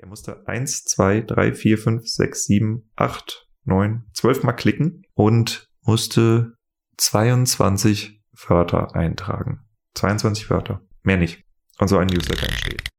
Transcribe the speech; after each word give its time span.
Er 0.00 0.08
musste 0.08 0.48
eins, 0.48 0.84
zwei, 0.84 1.20
drei, 1.20 1.52
vier, 1.52 1.76
fünf, 1.76 2.08
sechs, 2.08 2.46
sieben, 2.46 2.90
acht, 2.96 3.46
neun, 3.64 4.06
zwölf 4.14 4.42
Mal 4.42 4.54
klicken 4.54 5.02
und 5.12 5.68
musste 5.82 6.54
22 6.96 8.22
Wörter 8.48 8.94
eintragen. 8.94 9.60
22 9.94 10.48
Wörter. 10.48 10.80
Mehr 11.02 11.18
nicht. 11.18 11.44
Und 11.78 11.88
so 11.88 11.98
ein 11.98 12.06
Newsletter 12.06 12.48
entsteht. 12.48 12.89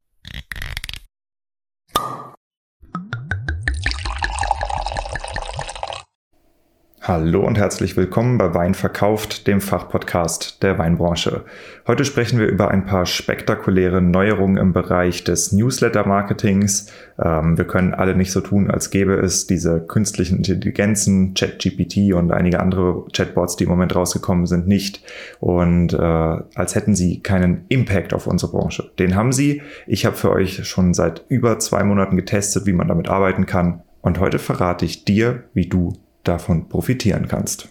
Hallo 7.03 7.43
und 7.43 7.57
herzlich 7.57 7.97
willkommen 7.97 8.37
bei 8.37 8.53
Wein 8.53 8.75
verkauft, 8.75 9.47
dem 9.47 9.59
Fachpodcast 9.59 10.61
der 10.61 10.77
Weinbranche. 10.77 11.45
Heute 11.87 12.05
sprechen 12.05 12.37
wir 12.37 12.45
über 12.45 12.69
ein 12.69 12.85
paar 12.85 13.07
spektakuläre 13.07 14.03
Neuerungen 14.03 14.57
im 14.57 14.71
Bereich 14.71 15.23
des 15.23 15.51
Newsletter-Marketings. 15.51 16.91
Ähm, 17.19 17.57
wir 17.57 17.65
können 17.65 17.95
alle 17.95 18.15
nicht 18.15 18.31
so 18.31 18.39
tun, 18.39 18.69
als 18.69 18.91
gäbe 18.91 19.15
es 19.15 19.47
diese 19.47 19.79
künstlichen 19.79 20.37
Intelligenzen, 20.37 21.33
ChatGPT 21.33 22.13
und 22.13 22.31
einige 22.31 22.59
andere 22.59 23.03
Chatbots, 23.11 23.55
die 23.55 23.63
im 23.63 23.71
Moment 23.71 23.95
rausgekommen 23.95 24.45
sind, 24.45 24.67
nicht. 24.67 25.03
Und 25.39 25.93
äh, 25.93 25.97
als 25.97 26.75
hätten 26.75 26.93
sie 26.93 27.21
keinen 27.21 27.65
Impact 27.69 28.13
auf 28.13 28.27
unsere 28.27 28.51
Branche. 28.51 28.91
Den 28.99 29.15
haben 29.15 29.31
sie. 29.31 29.63
Ich 29.87 30.05
habe 30.05 30.15
für 30.15 30.29
euch 30.29 30.67
schon 30.67 30.93
seit 30.93 31.25
über 31.29 31.57
zwei 31.57 31.83
Monaten 31.83 32.15
getestet, 32.15 32.67
wie 32.67 32.73
man 32.73 32.89
damit 32.89 33.09
arbeiten 33.09 33.47
kann. 33.47 33.81
Und 34.01 34.19
heute 34.19 34.37
verrate 34.37 34.85
ich 34.85 35.03
dir, 35.03 35.45
wie 35.55 35.67
du 35.67 35.93
davon 36.23 36.69
profitieren 36.69 37.27
kannst. 37.27 37.69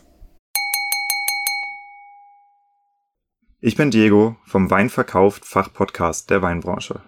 Ich 3.60 3.76
bin 3.76 3.90
Diego 3.90 4.36
vom 4.44 4.70
Weinverkauft 4.70 5.44
Fachpodcast 5.44 6.30
der 6.30 6.40
Weinbranche. 6.40 7.02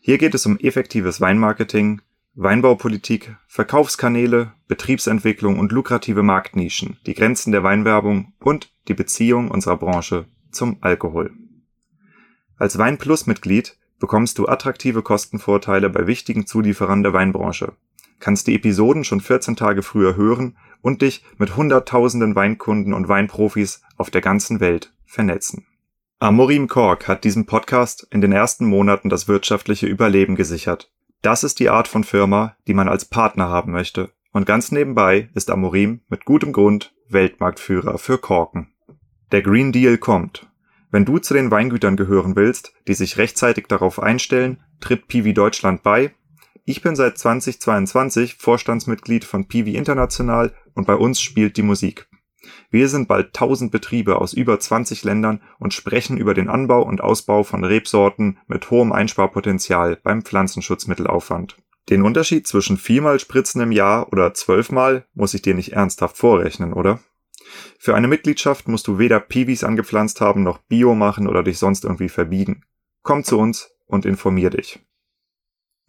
Hier 0.00 0.16
geht 0.16 0.34
es 0.34 0.46
um 0.46 0.58
effektives 0.58 1.20
Weinmarketing, 1.20 2.00
Weinbaupolitik, 2.34 3.36
Verkaufskanäle, 3.46 4.52
Betriebsentwicklung 4.68 5.58
und 5.58 5.72
lukrative 5.72 6.22
Marktnischen, 6.22 6.96
die 7.04 7.14
Grenzen 7.14 7.52
der 7.52 7.62
Weinwerbung 7.62 8.32
und 8.38 8.72
die 8.86 8.94
Beziehung 8.94 9.50
unserer 9.50 9.76
Branche 9.76 10.24
zum 10.50 10.78
Alkohol. 10.80 11.32
Als 12.56 12.78
Weinplus-Mitglied 12.78 13.76
bekommst 13.98 14.38
du 14.38 14.46
attraktive 14.46 15.02
Kostenvorteile 15.02 15.90
bei 15.90 16.06
wichtigen 16.06 16.46
Zulieferern 16.46 17.02
der 17.02 17.12
Weinbranche, 17.12 17.72
kannst 18.20 18.46
die 18.46 18.54
Episoden 18.54 19.04
schon 19.04 19.20
14 19.20 19.56
Tage 19.56 19.82
früher 19.82 20.16
hören 20.16 20.56
und 20.82 21.02
dich 21.02 21.24
mit 21.38 21.56
hunderttausenden 21.56 22.34
Weinkunden 22.34 22.94
und 22.94 23.08
Weinprofis 23.08 23.82
auf 23.96 24.10
der 24.10 24.20
ganzen 24.20 24.60
Welt 24.60 24.92
vernetzen. 25.04 25.66
Amorim 26.20 26.66
Kork 26.66 27.06
hat 27.06 27.24
diesem 27.24 27.46
Podcast 27.46 28.06
in 28.10 28.20
den 28.20 28.32
ersten 28.32 28.66
Monaten 28.66 29.08
das 29.08 29.28
wirtschaftliche 29.28 29.86
Überleben 29.86 30.34
gesichert. 30.34 30.90
Das 31.22 31.44
ist 31.44 31.60
die 31.60 31.68
Art 31.68 31.88
von 31.88 32.04
Firma, 32.04 32.56
die 32.66 32.74
man 32.74 32.88
als 32.88 33.04
Partner 33.04 33.48
haben 33.48 33.72
möchte. 33.72 34.12
Und 34.32 34.46
ganz 34.46 34.72
nebenbei 34.72 35.30
ist 35.34 35.50
Amorim 35.50 36.00
mit 36.08 36.24
gutem 36.24 36.52
Grund 36.52 36.94
Weltmarktführer 37.08 37.98
für 37.98 38.18
Korken. 38.18 38.72
Der 39.32 39.42
Green 39.42 39.72
Deal 39.72 39.98
kommt. 39.98 40.48
Wenn 40.90 41.04
du 41.04 41.18
zu 41.18 41.34
den 41.34 41.50
Weingütern 41.50 41.96
gehören 41.96 42.34
willst, 42.34 42.72
die 42.86 42.94
sich 42.94 43.18
rechtzeitig 43.18 43.66
darauf 43.66 44.00
einstellen, 44.00 44.60
tritt 44.80 45.06
Piwi 45.06 45.34
Deutschland 45.34 45.82
bei 45.82 46.14
ich 46.68 46.82
bin 46.82 46.94
seit 46.94 47.16
2022 47.16 48.34
Vorstandsmitglied 48.34 49.24
von 49.24 49.48
Piwi 49.48 49.76
International 49.76 50.52
und 50.74 50.86
bei 50.86 50.96
uns 50.96 51.18
spielt 51.18 51.56
die 51.56 51.62
Musik. 51.62 52.10
Wir 52.70 52.90
sind 52.90 53.08
bald 53.08 53.28
1000 53.28 53.72
Betriebe 53.72 54.20
aus 54.20 54.34
über 54.34 54.60
20 54.60 55.02
Ländern 55.02 55.40
und 55.58 55.72
sprechen 55.72 56.18
über 56.18 56.34
den 56.34 56.50
Anbau 56.50 56.82
und 56.82 57.00
Ausbau 57.00 57.42
von 57.42 57.64
Rebsorten 57.64 58.38
mit 58.48 58.70
hohem 58.70 58.92
Einsparpotenzial 58.92 59.96
beim 60.02 60.20
Pflanzenschutzmittelaufwand. 60.20 61.56
Den 61.88 62.02
Unterschied 62.02 62.46
zwischen 62.46 62.76
viermal 62.76 63.18
Spritzen 63.18 63.62
im 63.62 63.72
Jahr 63.72 64.12
oder 64.12 64.34
zwölfmal 64.34 65.06
muss 65.14 65.32
ich 65.32 65.40
dir 65.40 65.54
nicht 65.54 65.72
ernsthaft 65.72 66.18
vorrechnen, 66.18 66.74
oder? 66.74 67.00
Für 67.78 67.94
eine 67.94 68.08
Mitgliedschaft 68.08 68.68
musst 68.68 68.86
du 68.88 68.98
weder 68.98 69.20
Piwis 69.20 69.64
angepflanzt 69.64 70.20
haben 70.20 70.42
noch 70.42 70.58
Bio 70.58 70.94
machen 70.94 71.28
oder 71.28 71.42
dich 71.42 71.58
sonst 71.58 71.84
irgendwie 71.84 72.10
verbiegen. 72.10 72.66
Komm 73.02 73.24
zu 73.24 73.38
uns 73.38 73.70
und 73.86 74.04
informier 74.04 74.50
dich. 74.50 74.80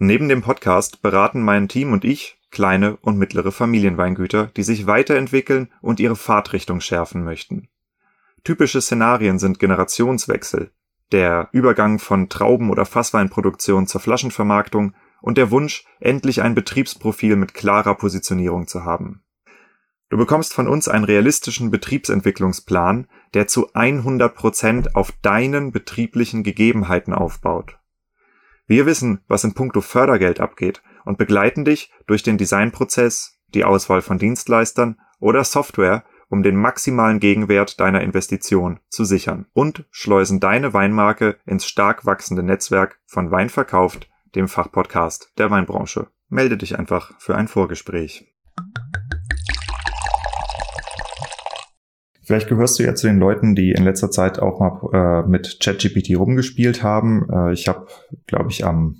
Neben 0.02 0.30
dem 0.30 0.42
Podcast 0.42 1.02
beraten 1.02 1.42
mein 1.44 1.68
Team 1.68 1.92
und 1.92 2.06
ich 2.06 2.40
kleine 2.52 2.96
und 3.02 3.18
mittlere 3.18 3.52
Familienweingüter, 3.52 4.48
die 4.56 4.64
sich 4.64 4.88
weiterentwickeln 4.88 5.70
und 5.82 6.00
ihre 6.00 6.16
Fahrtrichtung 6.16 6.80
schärfen 6.80 7.26
möchten. 7.26 7.68
Typische 8.46 8.80
Szenarien 8.80 9.40
sind 9.40 9.60
Generationswechsel, 9.60 10.72
der 11.12 11.50
Übergang 11.52 12.00
von 12.00 12.30
Trauben- 12.30 12.70
oder 12.70 12.86
Fassweinproduktion 12.86 13.88
zur 13.88 14.00
Flaschenvermarktung 14.00 14.96
und 15.22 15.38
der 15.38 15.52
Wunsch, 15.52 15.84
endlich 16.00 16.42
ein 16.42 16.56
Betriebsprofil 16.56 17.36
mit 17.36 17.54
klarer 17.54 17.96
Positionierung 17.96 18.68
zu 18.68 18.86
haben. 18.86 19.22
Du 20.08 20.16
bekommst 20.16 20.54
von 20.54 20.70
uns 20.70 20.88
einen 20.88 21.04
realistischen 21.04 21.72
Betriebsentwicklungsplan, 21.72 23.08
der 23.34 23.48
zu 23.48 23.74
100 23.74 24.34
Prozent 24.34 24.96
auf 24.96 25.12
deinen 25.22 25.74
betrieblichen 25.74 26.44
Gegebenheiten 26.44 27.14
aufbaut. 27.14 27.79
Wir 28.70 28.86
wissen, 28.86 29.22
was 29.28 29.44
in 29.44 29.56
puncto 29.56 29.82
Fördergeld 29.82 30.40
abgeht 30.40 30.84
und 31.04 31.18
begleiten 31.18 31.66
dich 31.66 31.92
durch 32.06 32.22
den 32.22 32.38
Designprozess, 32.38 33.42
die 33.56 33.66
Auswahl 33.66 34.04
von 34.04 34.20
Dienstleistern 34.20 35.00
oder 35.20 35.44
Software, 35.44 36.04
um 36.30 36.44
den 36.44 36.56
maximalen 36.56 37.20
Gegenwert 37.20 37.80
deiner 37.80 38.02
Investition 38.02 38.80
zu 38.90 39.06
sichern 39.06 39.48
und 39.54 39.86
schleusen 39.90 40.40
deine 40.40 40.72
Weinmarke 40.72 41.38
ins 41.48 41.66
stark 41.66 42.06
wachsende 42.06 42.44
Netzwerk 42.44 43.00
von 43.08 43.32
Wein 43.32 43.50
verkauft, 43.50 44.08
dem 44.36 44.48
Fachpodcast 44.48 45.34
der 45.40 45.50
Weinbranche. 45.50 46.06
Melde 46.28 46.56
dich 46.56 46.78
einfach 46.78 47.20
für 47.20 47.36
ein 47.36 47.48
Vorgespräch. 47.48 48.32
Vielleicht 52.30 52.48
gehörst 52.48 52.78
du 52.78 52.84
ja 52.84 52.94
zu 52.94 53.08
den 53.08 53.18
Leuten, 53.18 53.56
die 53.56 53.72
in 53.72 53.84
letzter 53.84 54.12
Zeit 54.12 54.38
auch 54.38 54.60
mal 54.60 55.24
äh, 55.24 55.28
mit 55.28 55.58
ChatGPT 55.60 56.16
rumgespielt 56.16 56.84
haben. 56.84 57.28
Äh, 57.28 57.54
ich 57.54 57.68
habe, 57.68 57.88
glaube 58.28 58.52
ich, 58.52 58.64
am 58.64 58.98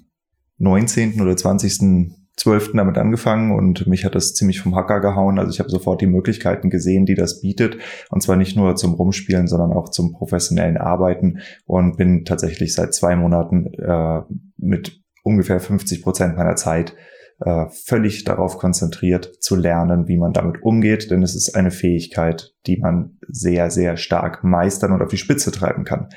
19. 0.58 1.22
oder 1.22 1.38
20. 1.38 2.16
12. 2.38 2.72
damit 2.74 2.98
angefangen 2.98 3.52
und 3.52 3.86
mich 3.86 4.04
hat 4.04 4.16
das 4.16 4.34
ziemlich 4.34 4.62
vom 4.62 4.76
Hacker 4.76 5.00
gehauen. 5.00 5.38
Also 5.38 5.52
ich 5.52 5.60
habe 5.60 5.70
sofort 5.70 6.02
die 6.02 6.08
Möglichkeiten 6.08 6.72
gesehen, 6.72 7.06
die 7.06 7.14
das 7.14 7.42
bietet. 7.42 7.78
Und 8.10 8.24
zwar 8.24 8.36
nicht 8.36 8.58
nur 8.58 8.76
zum 8.76 8.96
Rumspielen, 8.96 9.46
sondern 9.46 9.74
auch 9.74 9.90
zum 9.90 10.12
professionellen 10.14 10.78
Arbeiten 10.78 11.42
und 11.68 11.98
bin 11.98 12.26
tatsächlich 12.26 12.74
seit 12.74 12.96
zwei 12.96 13.16
Monaten 13.16 13.68
äh, 13.76 14.22
mit 14.58 15.04
ungefähr 15.22 15.60
50 15.60 16.02
Prozent 16.02 16.36
meiner 16.36 16.56
Zeit 16.56 16.96
äh, 17.42 17.68
völlig 17.70 18.26
darauf 18.26 18.58
konzentriert 18.58 19.42
zu 19.42 19.56
lernen, 19.56 20.08
wie 20.08 20.18
man 20.18 20.34
damit 20.34 20.62
umgeht, 20.62 21.10
denn 21.10 21.24
es 21.24 21.36
ist 21.36 21.56
eine 21.56 21.72
Fähigkeit, 21.72 22.54
die 22.68 22.78
man 22.78 23.18
sehr, 23.28 23.72
sehr 23.72 23.96
stark 23.98 24.44
meistern 24.44 24.92
und 24.92 25.02
auf 25.02 25.10
die 25.10 25.18
Spitze 25.18 25.52
treiben 25.52 25.86
kann. 25.86 26.10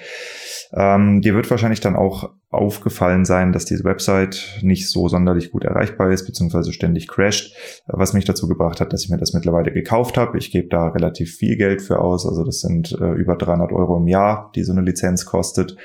Ähm, 0.72 1.20
dir 1.20 1.34
wird 1.34 1.50
wahrscheinlich 1.50 1.80
dann 1.80 1.96
auch 1.96 2.30
aufgefallen 2.50 3.24
sein, 3.24 3.52
dass 3.52 3.64
diese 3.64 3.84
Website 3.84 4.60
nicht 4.62 4.90
so 4.90 5.08
sonderlich 5.08 5.52
gut 5.52 5.64
erreichbar 5.64 6.10
ist, 6.10 6.26
beziehungsweise 6.26 6.72
ständig 6.72 7.08
crasht, 7.08 7.54
was 7.86 8.12
mich 8.12 8.24
dazu 8.24 8.48
gebracht 8.48 8.80
hat, 8.80 8.92
dass 8.92 9.04
ich 9.04 9.10
mir 9.10 9.16
das 9.16 9.32
mittlerweile 9.32 9.72
gekauft 9.72 10.18
habe. 10.18 10.38
Ich 10.38 10.50
gebe 10.50 10.68
da 10.68 10.88
relativ 10.88 11.36
viel 11.36 11.56
Geld 11.56 11.82
für 11.82 12.00
aus, 12.00 12.26
also 12.26 12.44
das 12.44 12.60
sind 12.60 12.92
äh, 13.00 13.12
über 13.12 13.36
300 13.36 13.72
Euro 13.72 13.96
im 13.98 14.08
Jahr, 14.08 14.50
die 14.54 14.64
so 14.64 14.72
eine 14.72 14.82
Lizenz 14.82 15.24
kostet. 15.24 15.76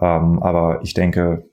Ähm, 0.00 0.42
aber 0.42 0.80
ich 0.82 0.94
denke, 0.94 1.44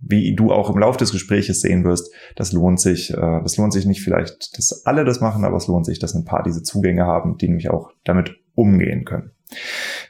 wie 0.00 0.34
du 0.34 0.52
auch 0.52 0.70
im 0.70 0.78
Laufe 0.78 0.98
des 0.98 1.12
Gespräches 1.12 1.60
sehen 1.60 1.84
wirst, 1.84 2.12
das 2.36 2.52
lohnt 2.52 2.80
sich. 2.80 3.12
Äh, 3.12 3.16
das 3.42 3.56
lohnt 3.56 3.72
sich 3.72 3.86
nicht 3.86 4.02
vielleicht, 4.02 4.56
dass 4.58 4.84
alle 4.86 5.04
das 5.04 5.20
machen, 5.20 5.44
aber 5.44 5.56
es 5.56 5.66
lohnt 5.66 5.86
sich, 5.86 5.98
dass 5.98 6.14
ein 6.14 6.24
paar 6.24 6.42
diese 6.42 6.62
Zugänge 6.62 7.04
haben, 7.04 7.38
die 7.38 7.48
nämlich 7.48 7.70
auch 7.70 7.90
damit 8.04 8.36
umgehen 8.54 9.04
können. 9.04 9.30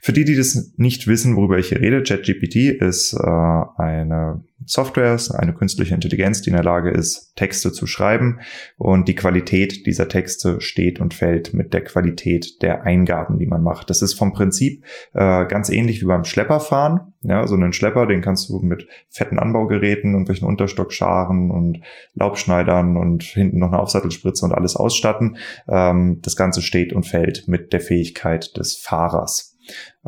Für 0.01 0.13
die, 0.13 0.25
die 0.25 0.37
das 0.37 0.75
nicht 0.77 1.07
wissen, 1.07 1.37
worüber 1.37 1.59
ich 1.59 1.69
hier 1.69 1.81
rede, 1.81 2.03
ChatGPT 2.03 2.57
ist 2.81 3.15
äh, 3.15 3.63
eine 3.77 4.45
Software, 4.67 5.19
eine 5.37 5.53
künstliche 5.53 5.95
Intelligenz, 5.95 6.41
die 6.43 6.51
in 6.51 6.57
der 6.57 6.65
Lage 6.65 6.91
ist, 6.91 7.35
Texte 7.37 7.73
zu 7.73 7.87
schreiben 7.87 8.41
und 8.77 9.09
die 9.09 9.15
Qualität 9.15 9.87
dieser 9.87 10.09
Texte 10.09 10.61
steht 10.61 11.01
und 11.01 11.13
fällt 11.13 11.53
mit 11.53 11.75
der 11.75 11.83
Qualität 11.83 12.63
der 12.63 12.85
Eingaben, 12.85 13.39
die 13.39 13.47
man 13.47 13.63
macht. 13.63 13.91
Das 13.91 14.01
ist 14.01 14.15
vom 14.15 14.33
Prinzip 14.33 14.85
äh, 15.13 15.47
ganz 15.47 15.69
ähnlich 15.69 16.01
wie 16.01 16.07
beim 16.07 16.25
Schlepperfahren. 16.25 17.13
Ja, 17.23 17.47
so 17.47 17.55
einen 17.55 17.73
Schlepper, 17.73 18.07
den 18.07 18.21
kannst 18.21 18.49
du 18.49 18.61
mit 18.61 18.87
fetten 19.09 19.39
Anbaugeräten 19.39 20.15
und 20.15 20.29
welchen 20.29 20.47
Unterstockscharen 20.47 21.51
und 21.51 21.81
Laubschneidern 22.15 22.97
und 22.97 23.23
hinten 23.23 23.59
noch 23.59 23.69
eine 23.69 23.81
Aufsattelspritze 23.81 24.45
und 24.45 24.53
alles 24.53 24.77
ausstatten. 24.77 25.37
Ähm, 25.69 26.21
das 26.23 26.37
Ganze 26.37 26.63
steht 26.63 26.93
und 26.93 27.07
fällt 27.07 27.49
mit 27.49 27.73
der 27.73 27.81
Fähigkeit 27.81 28.57
des 28.57 28.77
Fahrers. 28.77 29.54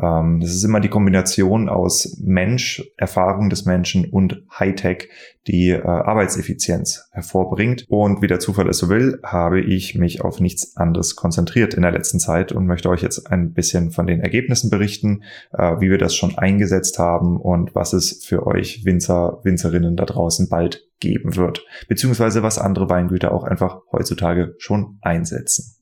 Ähm, 0.01 0.41
das 0.41 0.51
ist 0.51 0.65
immer 0.65 0.81
die 0.81 0.89
Kombination 0.89 1.69
aus 1.69 2.19
Mensch, 2.23 2.83
Erfahrung 2.97 3.51
des 3.51 3.65
Menschen 3.65 4.11
und 4.11 4.43
Hightech, 4.59 5.09
die 5.47 5.71
äh, 5.71 5.83
Arbeitseffizienz 5.83 7.09
hervorbringt. 7.13 7.85
Und 7.89 8.23
wie 8.23 8.27
der 8.27 8.41
Zufall 8.41 8.69
es 8.69 8.79
so 8.79 8.89
will, 8.89 9.21
habe 9.23 9.61
ich 9.61 9.95
mich 9.95 10.23
auf 10.23 10.41
nichts 10.41 10.77
anderes 10.77 11.17
konzentriert 11.17 11.75
in 11.75 11.83
der 11.83 11.93
letzten 11.93 12.19
Zeit 12.19 12.53
und 12.53 12.67
möchte 12.67 12.89
euch 12.89 13.03
jetzt 13.03 13.31
ein 13.31 13.53
bisschen 13.53 13.91
von 13.91 14.07
den 14.07 14.21
Ergebnissen 14.21 14.71
berichten, 14.71 15.23
äh, 15.53 15.81
wie 15.81 15.91
wir 15.91 15.99
das 15.99 16.15
schon 16.15 16.37
eingesetzt 16.37 16.99
haben 16.99 17.41
und 17.41 17.75
was 17.75 17.93
es 17.93 18.25
für 18.25 18.47
euch 18.47 18.85
Winzer, 18.85 19.41
Winzerinnen 19.45 19.97
da 19.97 20.05
draußen 20.05 20.49
bald 20.49 20.87
geben 20.99 21.37
wird, 21.37 21.65
beziehungsweise 21.89 22.43
was 22.43 22.59
andere 22.59 22.89
Weingüter 22.89 23.33
auch 23.33 23.45
einfach 23.45 23.81
heutzutage 23.93 24.55
schon 24.59 24.99
einsetzen. 25.03 25.76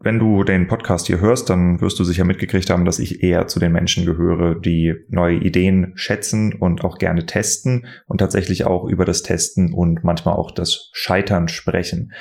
Wenn 0.00 0.18
du 0.18 0.44
den 0.44 0.66
Podcast 0.66 1.06
hier 1.06 1.20
hörst, 1.20 1.48
dann 1.48 1.80
wirst 1.80 1.98
du 1.98 2.04
sicher 2.04 2.24
mitgekriegt 2.24 2.68
haben, 2.68 2.84
dass 2.84 2.98
ich 2.98 3.22
eher 3.22 3.46
zu 3.46 3.60
den 3.60 3.72
Menschen 3.72 4.04
gehöre, 4.04 4.54
die 4.54 4.94
neue 5.08 5.36
Ideen 5.36 5.92
schätzen 5.94 6.52
und 6.52 6.84
auch 6.84 6.98
gerne 6.98 7.26
testen 7.26 7.86
und 8.06 8.18
tatsächlich 8.18 8.66
auch 8.66 8.84
über 8.84 9.04
das 9.04 9.22
Testen 9.22 9.72
und 9.72 10.04
manchmal 10.04 10.34
auch 10.34 10.50
das 10.50 10.90
Scheitern 10.92 11.48
sprechen. 11.48 12.12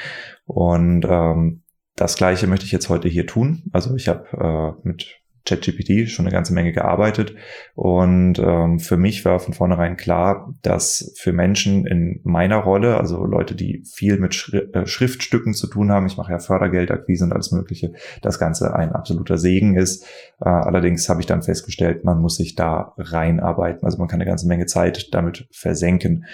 Und 0.45 1.05
ähm, 1.09 1.63
das 1.95 2.15
Gleiche 2.15 2.47
möchte 2.47 2.65
ich 2.65 2.71
jetzt 2.71 2.89
heute 2.89 3.07
hier 3.07 3.27
tun. 3.27 3.63
Also 3.71 3.95
ich 3.95 4.07
habe 4.07 4.77
äh, 4.83 4.87
mit 4.87 5.22
ChatGPT 5.45 6.09
schon 6.09 6.25
eine 6.25 6.33
ganze 6.33 6.53
Menge 6.53 6.71
gearbeitet 6.71 7.35
und 7.75 8.39
ähm, 8.39 8.79
für 8.79 8.97
mich 8.97 9.25
war 9.25 9.39
von 9.39 9.53
vornherein 9.53 9.97
klar, 9.97 10.53
dass 10.61 11.13
für 11.17 11.33
Menschen 11.33 11.85
in 11.85 12.21
meiner 12.23 12.57
Rolle, 12.57 12.97
also 12.97 13.25
Leute, 13.25 13.55
die 13.55 13.83
viel 13.85 14.17
mit 14.19 14.35
Schri 14.35 14.59
äh, 14.73 14.85
Schriftstücken 14.85 15.53
zu 15.53 15.67
tun 15.67 15.91
haben, 15.91 16.05
ich 16.05 16.17
mache 16.17 16.31
ja 16.31 16.39
Fördergeldakquise 16.39 17.25
und 17.25 17.33
alles 17.33 17.51
Mögliche, 17.51 17.93
das 18.21 18.39
Ganze 18.39 18.75
ein 18.75 18.93
absoluter 18.93 19.37
Segen 19.37 19.75
ist. 19.75 20.05
Äh, 20.39 20.49
allerdings 20.49 21.09
habe 21.09 21.19
ich 21.19 21.27
dann 21.27 21.43
festgestellt, 21.43 22.03
man 22.03 22.21
muss 22.21 22.35
sich 22.35 22.55
da 22.55 22.93
reinarbeiten, 22.97 23.83
also 23.83 23.97
man 23.97 24.07
kann 24.07 24.21
eine 24.21 24.29
ganze 24.29 24.47
Menge 24.47 24.65
Zeit 24.65 25.13
damit 25.13 25.47
versenken. 25.51 26.25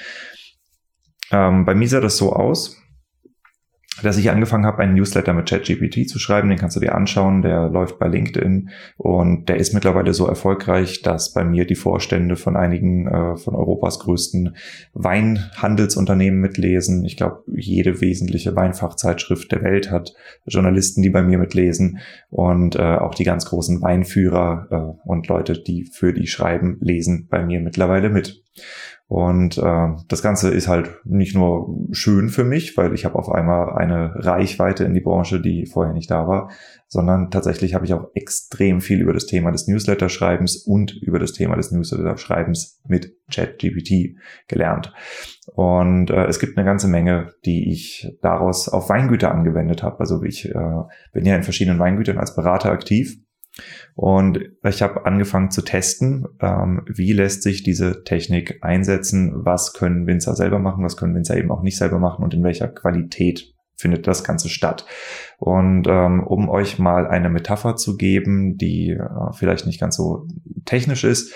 Ähm, 1.31 1.65
bei 1.65 1.75
mir 1.75 1.87
sah 1.87 1.99
das 1.99 2.17
so 2.17 2.33
aus, 2.33 2.78
dass 4.03 4.17
ich 4.17 4.29
angefangen 4.29 4.65
habe, 4.65 4.79
einen 4.79 4.95
Newsletter 4.95 5.33
mit 5.33 5.49
ChatGPT 5.49 6.07
zu 6.07 6.19
schreiben. 6.19 6.49
Den 6.49 6.57
kannst 6.57 6.75
du 6.75 6.79
dir 6.79 6.95
anschauen. 6.95 7.41
Der 7.41 7.69
läuft 7.69 7.99
bei 7.99 8.07
LinkedIn 8.07 8.69
und 8.97 9.49
der 9.49 9.57
ist 9.57 9.73
mittlerweile 9.73 10.13
so 10.13 10.27
erfolgreich, 10.27 11.01
dass 11.01 11.33
bei 11.33 11.43
mir 11.43 11.65
die 11.65 11.75
Vorstände 11.75 12.35
von 12.35 12.55
einigen 12.55 13.07
äh, 13.07 13.37
von 13.37 13.55
Europas 13.55 13.99
größten 13.99 14.55
Weinhandelsunternehmen 14.93 16.39
mitlesen. 16.39 17.03
Ich 17.05 17.17
glaube, 17.17 17.43
jede 17.47 18.01
wesentliche 18.01 18.55
Weinfachzeitschrift 18.55 19.51
der 19.51 19.63
Welt 19.63 19.91
hat 19.91 20.13
Journalisten, 20.45 21.01
die 21.01 21.09
bei 21.09 21.21
mir 21.21 21.37
mitlesen 21.37 21.99
und 22.29 22.75
äh, 22.75 22.81
auch 22.81 23.15
die 23.15 23.23
ganz 23.23 23.45
großen 23.45 23.81
Weinführer 23.81 24.67
äh, 24.71 25.07
und 25.07 25.27
Leute, 25.27 25.61
die 25.61 25.85
für 25.85 26.13
die 26.13 26.27
schreiben, 26.27 26.77
lesen 26.81 27.27
bei 27.29 27.43
mir 27.43 27.59
mittlerweile 27.59 28.09
mit. 28.09 28.43
Und 29.09 29.57
äh, 29.57 29.87
das 30.07 30.21
Ganze 30.21 30.51
ist 30.51 30.67
halt 30.67 30.99
nicht 31.03 31.35
nur 31.35 31.75
schön 31.89 32.29
für 32.29 32.43
mich, 32.43 32.77
weil 32.77 32.93
ich 32.93 33.05
habe 33.05 33.15
auf 33.15 33.31
einmal 33.31 33.75
eine 33.75 34.13
Reichweite 34.13 34.83
in 34.83 34.93
die 34.93 35.01
Branche, 35.01 35.41
die 35.41 35.65
vorher 35.65 35.95
nicht 35.95 36.11
da 36.11 36.27
war, 36.27 36.51
sondern 36.87 37.31
tatsächlich 37.31 37.73
habe 37.73 37.85
ich 37.85 37.93
auch 37.95 38.11
extrem 38.13 38.81
viel 38.81 39.01
über 39.01 39.11
das 39.11 39.25
Thema 39.25 39.51
des 39.51 39.67
Newsletter-Schreibens 39.67 40.57
und 40.57 40.95
über 41.01 41.17
das 41.17 41.33
Thema 41.33 41.55
des 41.55 41.71
Newsletter-Schreibens 41.71 42.83
mit 42.87 43.15
ChatGPT 43.33 44.15
gelernt. 44.47 44.93
Und 45.55 46.11
äh, 46.11 46.25
es 46.25 46.37
gibt 46.37 46.55
eine 46.55 46.65
ganze 46.65 46.87
Menge, 46.87 47.33
die 47.45 47.71
ich 47.71 48.15
daraus 48.21 48.69
auf 48.69 48.89
Weingüter 48.89 49.31
angewendet 49.31 49.81
habe. 49.81 50.01
Also 50.01 50.21
ich 50.21 50.45
äh, 50.45 50.81
bin 51.13 51.25
ja 51.25 51.35
in 51.35 51.41
verschiedenen 51.41 51.79
Weingütern 51.79 52.19
als 52.19 52.35
Berater 52.35 52.69
aktiv 52.69 53.17
und 53.95 54.39
ich 54.63 54.81
habe 54.81 55.05
angefangen 55.05 55.51
zu 55.51 55.61
testen, 55.61 56.25
ähm, 56.41 56.83
wie 56.87 57.13
lässt 57.13 57.43
sich 57.43 57.63
diese 57.63 58.03
Technik 58.03 58.59
einsetzen, 58.61 59.45
was 59.45 59.73
können 59.73 60.07
Winzer 60.07 60.35
selber 60.35 60.59
machen, 60.59 60.83
was 60.83 60.97
können 60.97 61.15
Winzer 61.15 61.37
eben 61.37 61.51
auch 61.51 61.61
nicht 61.61 61.77
selber 61.77 61.99
machen 61.99 62.23
und 62.23 62.33
in 62.33 62.43
welcher 62.43 62.67
Qualität 62.67 63.53
findet 63.75 64.07
das 64.07 64.23
Ganze 64.23 64.49
statt. 64.49 64.85
Und 65.37 65.87
ähm, 65.87 66.25
um 66.25 66.49
euch 66.49 66.79
mal 66.79 67.07
eine 67.07 67.29
Metapher 67.29 67.77
zu 67.77 67.97
geben, 67.97 68.57
die 68.57 68.91
äh, 68.91 69.33
vielleicht 69.33 69.65
nicht 69.65 69.79
ganz 69.79 69.95
so 69.95 70.27
technisch 70.65 71.03
ist, 71.03 71.33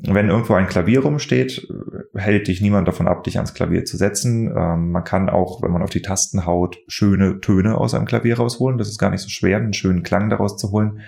wenn 0.00 0.28
irgendwo 0.28 0.54
ein 0.54 0.68
Klavier 0.68 1.00
rumsteht, 1.00 1.66
hält 2.14 2.46
dich 2.46 2.60
niemand 2.60 2.86
davon 2.86 3.08
ab, 3.08 3.24
dich 3.24 3.36
ans 3.36 3.52
Klavier 3.52 3.84
zu 3.84 3.96
setzen. 3.96 4.46
Ähm, 4.56 4.92
man 4.92 5.02
kann 5.02 5.28
auch, 5.28 5.60
wenn 5.62 5.72
man 5.72 5.82
auf 5.82 5.90
die 5.90 6.02
Tasten 6.02 6.46
haut, 6.46 6.78
schöne 6.86 7.40
Töne 7.40 7.76
aus 7.76 7.94
einem 7.94 8.06
Klavier 8.06 8.36
rausholen. 8.36 8.78
Das 8.78 8.88
ist 8.88 8.98
gar 8.98 9.10
nicht 9.10 9.22
so 9.22 9.28
schwer, 9.28 9.56
einen 9.56 9.72
schönen 9.72 10.04
Klang 10.04 10.30
daraus 10.30 10.56
zu 10.56 10.70
holen 10.70 11.00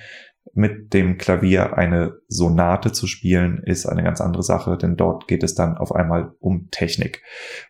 mit 0.53 0.93
dem 0.93 1.19
Klavier 1.19 1.77
eine 1.77 2.19
Sonate 2.29 2.93
zu 2.93 3.07
spielen, 3.07 3.63
ist 3.65 3.87
eine 3.87 4.03
ganz 4.03 4.21
andere 4.21 4.43
Sache, 4.43 4.77
denn 4.77 4.97
dort 4.97 5.29
geht 5.29 5.43
es 5.43 5.55
dann 5.55 5.77
auf 5.77 5.95
einmal 5.95 6.33
um 6.41 6.71
Technik. 6.71 7.23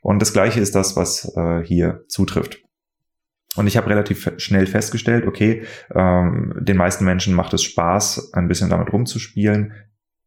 Und 0.02 0.20
das 0.20 0.32
gleiche 0.32 0.60
ist 0.60 0.74
das, 0.74 0.96
was 0.96 1.32
äh, 1.36 1.62
hier 1.64 2.04
zutrifft. 2.08 2.62
Und 3.56 3.66
ich 3.66 3.76
habe 3.76 3.90
relativ 3.90 4.32
schnell 4.36 4.66
festgestellt, 4.66 5.26
okay, 5.26 5.64
ähm, 5.94 6.54
den 6.60 6.76
meisten 6.76 7.04
Menschen 7.04 7.34
macht 7.34 7.52
es 7.52 7.62
Spaß, 7.64 8.32
ein 8.32 8.48
bisschen 8.48 8.70
damit 8.70 8.92
rumzuspielen. 8.92 9.72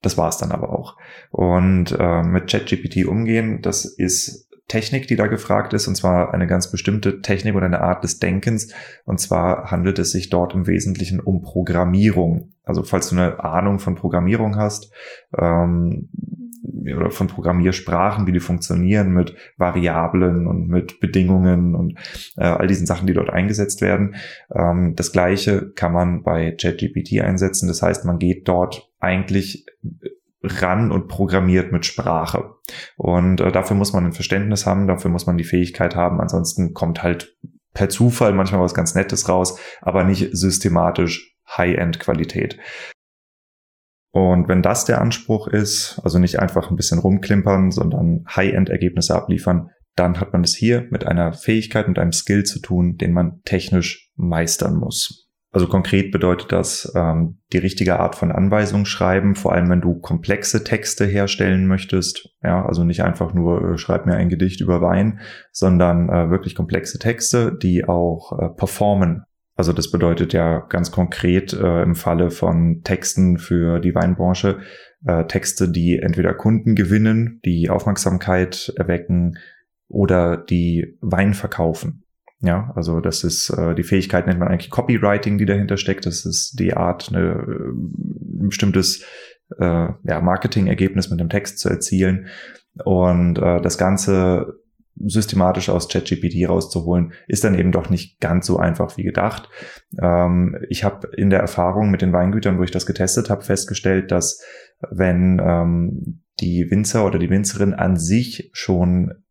Das 0.01 0.17
war 0.17 0.27
es 0.27 0.37
dann 0.37 0.51
aber 0.51 0.69
auch. 0.77 0.97
Und 1.31 1.95
äh, 1.97 2.23
mit 2.23 2.49
ChatGPT 2.49 3.05
umgehen, 3.05 3.61
das 3.61 3.85
ist 3.85 4.49
Technik, 4.73 5.07
die 5.07 5.15
da 5.15 5.27
gefragt 5.27 5.73
ist, 5.73 5.87
und 5.87 5.93
zwar 5.93 6.33
eine 6.33 6.47
ganz 6.47 6.71
bestimmte 6.71 7.21
Technik 7.21 7.53
oder 7.53 7.67
eine 7.67 7.81
Art 7.81 8.03
des 8.03 8.17
Denkens. 8.17 8.73
Und 9.05 9.19
zwar 9.19 9.69
handelt 9.69 9.99
es 9.99 10.11
sich 10.11 10.31
dort 10.31 10.55
im 10.55 10.65
Wesentlichen 10.65 11.19
um 11.19 11.43
Programmierung. 11.43 12.53
Also 12.63 12.81
falls 12.81 13.09
du 13.09 13.15
eine 13.15 13.43
Ahnung 13.43 13.77
von 13.77 13.93
Programmierung 13.93 14.55
hast, 14.55 14.91
ähm, 15.37 16.09
oder 16.85 17.11
von 17.11 17.27
Programmiersprachen, 17.27 18.25
wie 18.25 18.31
die 18.31 18.39
funktionieren 18.39 19.13
mit 19.13 19.35
Variablen 19.57 20.47
und 20.47 20.69
mit 20.69 20.99
Bedingungen 20.99 21.75
und 21.75 21.99
äh, 22.35 22.45
all 22.45 22.65
diesen 22.65 22.87
Sachen, 22.87 23.05
die 23.05 23.13
dort 23.13 23.29
eingesetzt 23.29 23.81
werden. 23.81 24.15
Ähm, 24.51 24.95
das 24.95 25.11
gleiche 25.11 25.69
kann 25.75 25.93
man 25.93 26.23
bei 26.23 26.51
ChatGPT 26.51 27.21
einsetzen. 27.21 27.67
Das 27.67 27.83
heißt, 27.83 28.05
man 28.05 28.17
geht 28.17 28.47
dort 28.47 28.89
eigentlich 28.99 29.67
ran 30.43 30.91
und 30.91 31.07
programmiert 31.07 31.71
mit 31.71 31.85
Sprache. 31.85 32.55
Und 32.97 33.41
äh, 33.41 33.51
dafür 33.51 33.75
muss 33.75 33.93
man 33.93 34.05
ein 34.05 34.13
Verständnis 34.13 34.65
haben, 34.65 34.87
dafür 34.87 35.09
muss 35.09 35.25
man 35.25 35.37
die 35.37 35.43
Fähigkeit 35.43 35.95
haben. 35.95 36.19
Ansonsten 36.19 36.73
kommt 36.73 37.01
halt 37.01 37.35
per 37.73 37.89
Zufall 37.89 38.33
manchmal 38.33 38.61
was 38.61 38.73
ganz 38.73 38.93
Nettes 38.93 39.29
raus, 39.29 39.59
aber 39.81 40.03
nicht 40.03 40.29
systematisch 40.35 41.35
High-End-Qualität. 41.57 42.59
Und 44.11 44.47
wenn 44.47 44.61
das 44.61 44.85
der 44.85 45.01
Anspruch 45.01 45.47
ist, 45.47 45.99
also 46.03 46.19
nicht 46.19 46.39
einfach 46.39 46.69
ein 46.69 46.75
bisschen 46.75 46.99
rumklimpern, 46.99 47.71
sondern 47.71 48.25
High-End-Ergebnisse 48.29 49.15
abliefern, 49.15 49.71
dann 49.95 50.19
hat 50.19 50.33
man 50.33 50.43
es 50.43 50.55
hier 50.55 50.87
mit 50.91 51.05
einer 51.05 51.33
Fähigkeit, 51.33 51.87
und 51.87 51.97
einem 51.97 52.11
Skill 52.11 52.43
zu 52.43 52.59
tun, 52.59 52.97
den 52.97 53.11
man 53.11 53.41
technisch 53.43 54.11
meistern 54.15 54.75
muss. 54.75 55.22
Also 55.53 55.67
konkret 55.67 56.11
bedeutet 56.11 56.51
das 56.51 56.91
ähm, 56.95 57.37
die 57.53 57.59
richtige 57.59 57.99
Art 57.99 58.15
von 58.15 58.31
Anweisung 58.31 58.85
schreiben, 58.85 59.35
vor 59.35 59.53
allem 59.53 59.69
wenn 59.69 59.81
du 59.81 59.99
komplexe 59.99 60.63
Texte 60.63 61.05
herstellen 61.05 61.67
möchtest. 61.67 62.35
Ja, 62.41 62.65
also 62.65 62.83
nicht 62.83 63.03
einfach 63.03 63.35
nur 63.35 63.73
äh, 63.73 63.77
schreib 63.77 64.07
mir 64.07 64.15
ein 64.15 64.29
Gedicht 64.29 64.61
über 64.61 64.81
Wein, 64.81 65.19
sondern 65.51 66.09
äh, 66.09 66.31
wirklich 66.31 66.55
komplexe 66.55 66.97
Texte, 66.97 67.55
die 67.55 67.87
auch 67.87 68.39
äh, 68.39 68.49
performen. 68.49 69.25
Also 69.55 69.73
das 69.73 69.91
bedeutet 69.91 70.33
ja 70.33 70.59
ganz 70.69 70.91
konkret 70.91 71.53
äh, 71.53 71.83
im 71.83 71.93
Falle 71.93 72.31
von 72.31 72.81
Texten 72.83 73.37
für 73.37 73.79
die 73.79 73.93
Weinbranche 73.93 74.57
äh, 75.05 75.25
Texte, 75.25 75.69
die 75.69 75.99
entweder 75.99 76.33
Kunden 76.33 76.73
gewinnen, 76.73 77.39
die 77.45 77.69
Aufmerksamkeit 77.69 78.73
erwecken 78.75 79.37
oder 79.87 80.37
die 80.37 80.97
Wein 81.01 81.35
verkaufen. 81.35 82.02
Ja, 82.43 82.73
also 82.75 82.99
das 82.99 83.23
ist 83.23 83.49
äh, 83.51 83.73
die 83.73 83.83
Fähigkeit 83.83 84.27
nennt 84.27 84.39
man 84.39 84.49
eigentlich 84.49 84.69
Copywriting, 84.69 85.37
die 85.37 85.45
dahinter 85.45 85.77
steckt. 85.77 86.05
Das 86.05 86.25
ist 86.25 86.59
die 86.59 86.73
Art, 86.73 87.09
eine, 87.09 87.21
äh, 87.21 87.69
ein 87.71 88.49
bestimmtes 88.49 89.03
äh, 89.57 89.87
ja, 90.03 90.21
Marketing-Ergebnis 90.21 91.09
mit 91.09 91.21
dem 91.21 91.29
Text 91.29 91.59
zu 91.59 91.69
erzielen 91.69 92.27
und 92.83 93.37
äh, 93.37 93.61
das 93.61 93.77
Ganze 93.77 94.59
systematisch 94.95 95.69
aus 95.69 95.87
ChatGPT 95.87 96.47
rauszuholen, 96.47 97.13
ist 97.27 97.43
dann 97.43 97.57
eben 97.57 97.71
doch 97.71 97.89
nicht 97.89 98.19
ganz 98.19 98.45
so 98.45 98.57
einfach 98.57 98.97
wie 98.97 99.03
gedacht. 99.03 99.49
Ähm, 100.01 100.57
ich 100.69 100.83
habe 100.83 101.07
in 101.15 101.29
der 101.29 101.39
Erfahrung 101.39 101.91
mit 101.91 102.01
den 102.01 102.13
Weingütern, 102.13 102.59
wo 102.59 102.63
ich 102.63 102.71
das 102.71 102.85
getestet 102.85 103.29
habe, 103.29 103.41
festgestellt, 103.41 104.11
dass 104.11 104.41
wenn 104.91 105.41
ähm, 105.43 106.23
die 106.41 106.69
Winzer 106.69 107.05
oder 107.05 107.19
die 107.19 107.29
Winzerin 107.29 107.73
an 107.73 107.97
sich 107.97 108.49
schon 108.53 109.22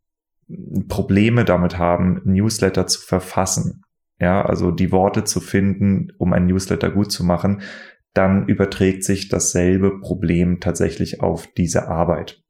Probleme 0.89 1.45
damit 1.45 1.79
haben, 1.79 2.21
Newsletter 2.25 2.87
zu 2.87 3.01
verfassen. 3.01 3.85
Ja, 4.21 4.45
also 4.45 4.71
die 4.71 4.93
Worte 4.93 5.25
zu 5.25 5.41
finden, 5.41 6.09
um 6.19 6.33
ein 6.33 6.47
Newsletter 6.47 6.91
gut 6.91 7.11
zu 7.11 7.25
machen, 7.25 7.63
dann 8.15 8.47
überträgt 8.47 9.05
sich 9.05 9.29
dasselbe 9.29 10.01
Problem 10.01 10.61
tatsächlich 10.61 11.21
auf 11.21 11.49
diese 11.57 11.89
Arbeit. 11.89 12.43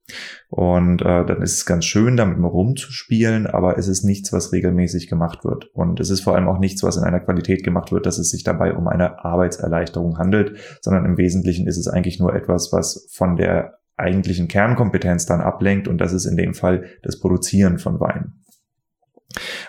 Und 0.49 1.00
äh, 1.00 1.25
dann 1.25 1.40
ist 1.40 1.54
es 1.54 1.66
ganz 1.66 1.85
schön, 1.85 2.16
damit 2.16 2.38
mal 2.38 2.49
rumzuspielen, 2.49 3.47
aber 3.47 3.78
es 3.78 3.88
ist 3.88 4.04
nichts, 4.04 4.32
was 4.32 4.52
regelmäßig 4.52 5.09
gemacht 5.09 5.44
wird. 5.44 5.71
Und 5.73 6.00
es 6.00 6.11
ist 6.11 6.21
vor 6.21 6.35
allem 6.35 6.49
auch 6.49 6.59
nichts, 6.59 6.82
was 6.82 6.97
in 6.97 7.04
einer 7.04 7.21
Qualität 7.21 7.64
gemacht 7.64 7.92
wird, 7.92 8.04
dass 8.04 8.18
es 8.18 8.30
sich 8.30 8.42
dabei 8.42 8.75
um 8.75 8.88
eine 8.88 9.25
Arbeitserleichterung 9.25 10.18
handelt, 10.18 10.59
sondern 10.82 11.06
im 11.06 11.16
Wesentlichen 11.16 11.66
ist 11.66 11.78
es 11.78 11.88
eigentlich 11.88 12.18
nur 12.18 12.35
etwas, 12.35 12.71
was 12.73 13.09
von 13.12 13.37
der 13.37 13.78
eigentlichen 13.96 14.49
Kernkompetenz 14.49 15.26
dann 15.26 15.40
ablenkt 15.40 15.88
und 15.88 15.99
das 15.99 16.12
ist 16.12 16.26
in 16.26 16.37
dem 16.37 16.54
Fall 16.54 16.84
das 17.02 17.18
Produzieren 17.20 17.78
von 17.78 18.00
Wein. 18.00 18.42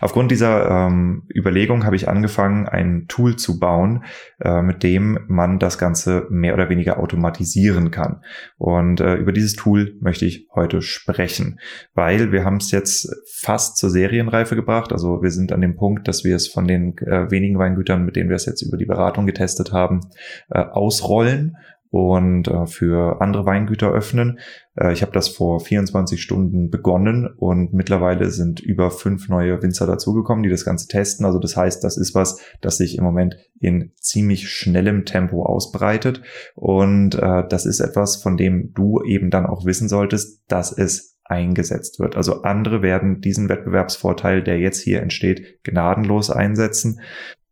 Aufgrund 0.01 0.31
dieser 0.31 0.87
ähm, 0.87 1.23
Überlegung 1.33 1.85
habe 1.85 1.95
ich 1.95 2.07
angefangen, 2.07 2.67
ein 2.67 3.05
Tool 3.07 3.35
zu 3.35 3.59
bauen, 3.59 4.03
äh, 4.41 4.61
mit 4.61 4.83
dem 4.83 5.19
man 5.27 5.59
das 5.59 5.77
Ganze 5.77 6.27
mehr 6.29 6.53
oder 6.53 6.69
weniger 6.69 6.99
automatisieren 6.99 7.91
kann. 7.91 8.21
Und 8.57 8.99
äh, 8.99 9.15
über 9.15 9.31
dieses 9.31 9.55
Tool 9.55 9.95
möchte 10.01 10.25
ich 10.25 10.47
heute 10.53 10.81
sprechen, 10.81 11.59
weil 11.93 12.31
wir 12.31 12.43
haben 12.43 12.57
es 12.57 12.71
jetzt 12.71 13.09
fast 13.31 13.77
zur 13.77 13.89
Serienreife 13.89 14.55
gebracht. 14.55 14.91
Also 14.91 15.21
wir 15.21 15.31
sind 15.31 15.51
an 15.51 15.61
dem 15.61 15.75
Punkt, 15.75 16.07
dass 16.07 16.23
wir 16.23 16.35
es 16.35 16.47
von 16.47 16.67
den 16.67 16.97
äh, 16.97 17.31
wenigen 17.31 17.57
Weingütern, 17.57 18.03
mit 18.03 18.15
denen 18.15 18.29
wir 18.29 18.35
es 18.35 18.45
jetzt 18.45 18.61
über 18.61 18.77
die 18.77 18.85
Beratung 18.85 19.25
getestet 19.25 19.71
haben, 19.71 20.01
äh, 20.49 20.59
ausrollen 20.59 21.55
und 21.93 22.47
äh, 22.47 22.65
für 22.65 23.21
andere 23.21 23.45
Weingüter 23.45 23.91
öffnen. 23.91 24.39
Äh, 24.75 24.93
ich 24.93 25.03
habe 25.03 25.11
das 25.11 25.27
vor 25.27 25.59
24 25.59 26.19
Stunden 26.19 26.71
begonnen 26.71 27.27
und 27.27 27.71
mittlerweile 27.71 28.31
sind 28.31 28.59
über 28.61 28.89
fünf 28.89 29.29
neue 29.29 29.61
Winzer 29.61 29.85
dazugekommen, 29.85 30.41
die 30.41 30.49
das 30.49 30.65
Ganze 30.65 30.87
testen. 30.87 31.23
Also 31.23 31.37
das 31.37 31.55
heißt, 31.55 31.83
das 31.83 31.97
ist 31.97 32.15
was, 32.15 32.41
das 32.61 32.77
sich 32.77 32.97
im 32.97 33.03
Moment 33.03 33.37
in 33.59 33.91
ziemlich 33.99 34.49
schnellem 34.49 35.05
Tempo 35.05 35.45
ausbreitet. 35.45 36.23
Und 36.55 37.13
äh, 37.13 37.47
das 37.47 37.67
ist 37.67 37.79
etwas, 37.79 38.15
von 38.15 38.37
dem 38.37 38.73
du 38.73 39.03
eben 39.03 39.29
dann 39.29 39.45
auch 39.45 39.63
wissen 39.63 39.87
solltest, 39.87 40.41
dass 40.47 40.75
es 40.75 41.19
eingesetzt 41.25 41.99
wird. 41.99 42.17
Also 42.17 42.41
andere 42.41 42.81
werden 42.81 43.21
diesen 43.21 43.49
Wettbewerbsvorteil, 43.49 44.41
der 44.41 44.57
jetzt 44.57 44.81
hier 44.81 45.03
entsteht, 45.03 45.63
gnadenlos 45.63 46.31
einsetzen. 46.31 47.01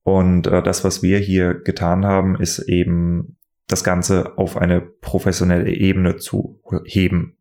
Und 0.01 0.47
äh, 0.47 0.63
das, 0.63 0.83
was 0.83 1.03
wir 1.03 1.19
hier 1.19 1.53
getan 1.53 2.05
haben, 2.05 2.41
ist 2.41 2.57
eben 2.57 3.37
das 3.71 3.83
Ganze 3.83 4.37
auf 4.37 4.57
eine 4.57 4.81
professionelle 4.81 5.71
Ebene 5.71 6.17
zu 6.17 6.59
heben. 6.85 7.37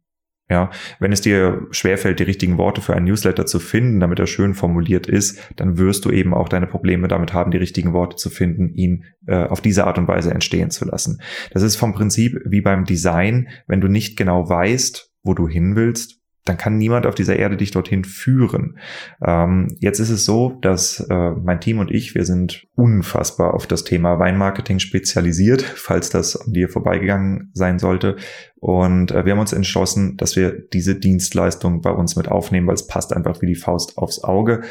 Ja, 0.51 0.71
wenn 0.99 1.13
es 1.13 1.21
dir 1.21 1.69
schwerfällt, 1.71 2.19
die 2.19 2.25
richtigen 2.25 2.59
Worte 2.59 2.81
für 2.81 2.95
einen 2.97 3.07
Newsletter 3.07 3.47
zu 3.47 3.61
finden, 3.61 4.01
damit 4.01 4.19
er 4.19 4.27
schön 4.27 4.55
formuliert 4.55 5.07
ist, 5.07 5.39
dann 5.55 5.79
wirst 5.79 6.05
du 6.05 6.11
eben 6.11 6.35
auch 6.35 6.49
deine 6.49 6.67
Probleme 6.67 7.07
damit 7.07 7.33
haben, 7.33 7.53
die 7.53 7.59
richtigen 7.59 7.93
Worte 7.93 8.17
zu 8.17 8.31
finden, 8.31 8.75
ihn 8.75 9.05
äh, 9.29 9.45
auf 9.45 9.61
diese 9.61 9.87
Art 9.87 9.97
und 9.97 10.09
Weise 10.09 10.33
entstehen 10.33 10.71
zu 10.71 10.85
lassen. 10.85 11.21
Das 11.53 11.63
ist 11.63 11.77
vom 11.77 11.93
Prinzip 11.93 12.37
wie 12.45 12.63
beim 12.63 12.85
Design, 12.85 13.49
wenn 13.69 13.81
du 13.81 13.87
nicht 13.87 14.17
genau 14.17 14.49
weißt, 14.49 15.13
wo 15.23 15.35
du 15.35 15.47
hin 15.47 15.77
willst, 15.77 16.20
dann 16.45 16.57
kann 16.57 16.79
niemand 16.79 17.07
auf 17.07 17.15
dieser 17.15 17.37
Erde 17.37 17.57
dich 17.57 17.71
dorthin 17.71 18.05
führen. 18.05 18.79
Ähm, 19.25 19.77
jetzt 19.81 19.99
ist 19.99 20.11
es 20.11 20.25
so, 20.25 20.59
dass 20.63 21.01
äh, 21.11 21.31
mein 21.31 21.61
Team 21.61 21.79
und 21.79 21.91
ich, 21.91 22.15
wir 22.15 22.25
sind 22.25 22.67
unfassbar 22.75 23.55
auf 23.55 23.67
das 23.67 23.85
Thema 23.85 24.19
Weinmarketing 24.19 24.79
spezialisiert, 24.79 25.63
falls 25.77 26.11
das 26.11 26.37
an 26.37 26.53
dir 26.53 26.69
vorbeigegangen 26.69 27.51
sein 27.53 27.79
sollte. 27.79 28.17
Und 28.57 29.11
äh, 29.11 29.25
wir 29.25 29.33
haben 29.33 29.39
uns 29.39 29.53
entschlossen, 29.53 30.17
dass 30.17 30.37
wir 30.37 30.53
diese 30.73 30.95
Dienstleistung 30.95 31.83
bei 31.83 31.91
uns 31.91 32.17
mit 32.17 32.29
aufnehmen, 32.29 32.67
weil 32.67 32.75
es 32.75 32.87
passt 32.87 33.13
einfach 33.15 33.43
wie 33.43 33.47
die 33.47 33.55
Faust 33.55 33.99
aufs 33.99 34.25
Auge. 34.25 34.63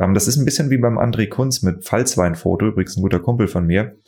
Ähm, 0.00 0.14
das 0.14 0.28
ist 0.28 0.36
ein 0.36 0.44
bisschen 0.44 0.70
wie 0.70 0.78
beim 0.78 0.98
André 0.98 1.28
Kunz 1.28 1.62
mit 1.62 1.84
Pfalzweinfoto, 1.84 2.66
übrigens 2.66 2.96
ein 2.96 3.02
guter 3.02 3.20
Kumpel 3.20 3.48
von 3.48 3.66
mir, 3.66 3.98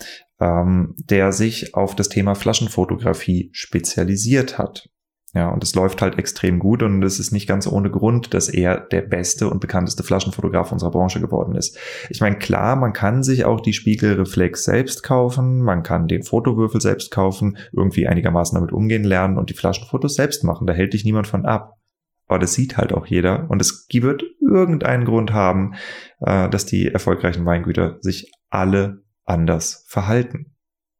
ähm, 0.41 0.95
der 0.99 1.33
sich 1.33 1.75
auf 1.75 1.97
das 1.97 2.09
Thema 2.09 2.35
Flaschenfotografie 2.35 3.51
spezialisiert 3.53 4.59
hat. 4.59 4.89
Ja, 5.39 5.51
und 5.51 5.63
es 5.63 5.77
läuft 5.77 6.03
halt 6.03 6.19
extrem 6.19 6.59
gut 6.59 6.83
und 6.83 7.01
es 7.05 7.21
ist 7.21 7.31
nicht 7.31 7.47
ganz 7.47 7.69
ohne 7.69 7.93
Grund, 7.93 8.35
dass 8.35 8.49
er 8.49 8.81
der 8.81 9.03
beste 9.03 9.49
und 9.49 9.61
bekannteste 9.61 10.03
Flaschenfotograf 10.03 10.73
unserer 10.73 10.91
Branche 10.91 11.21
geworden 11.21 11.55
ist. 11.55 11.79
Ich 12.11 12.21
meine, 12.21 12.39
klar, 12.39 12.75
man 12.75 12.93
kann 12.93 13.23
sich 13.23 13.45
auch 13.45 13.61
die 13.61 13.73
Spiegelreflex 13.73 14.65
selbst 14.65 15.05
kaufen, 15.05 15.63
man 15.63 15.85
kann 15.85 16.09
den 16.09 16.25
Fotowürfel 16.25 16.81
selbst 16.81 17.13
kaufen, 17.13 17.57
irgendwie 17.73 18.09
einigermaßen 18.09 18.57
damit 18.57 18.73
umgehen 18.73 19.05
lernen 19.05 19.39
und 19.39 19.49
die 19.49 19.55
Flaschenfotos 19.55 20.17
selbst 20.17 20.43
machen. 20.43 20.67
Da 20.67 20.73
hält 20.73 20.93
dich 20.93 21.05
niemand 21.05 21.29
von 21.29 21.47
ab. 21.47 21.75
Aber 22.27 22.41
das 22.41 22.55
sieht 22.55 22.77
halt 22.77 22.93
auch 22.93 23.07
jeder 23.07 23.49
und 23.49 23.63
es 23.63 23.87
wird 23.93 24.25
irgendeinen 24.41 25.05
Grund 25.05 25.33
haben, 25.33 25.75
äh, 26.19 26.51
dass 26.51 26.67
die 26.67 26.89
erfolgreichen 26.89 27.47
Weingüter 27.47 27.99
sich 28.01 28.33
alle 28.51 29.05
anders 29.25 29.85
verhalten. 29.87 30.57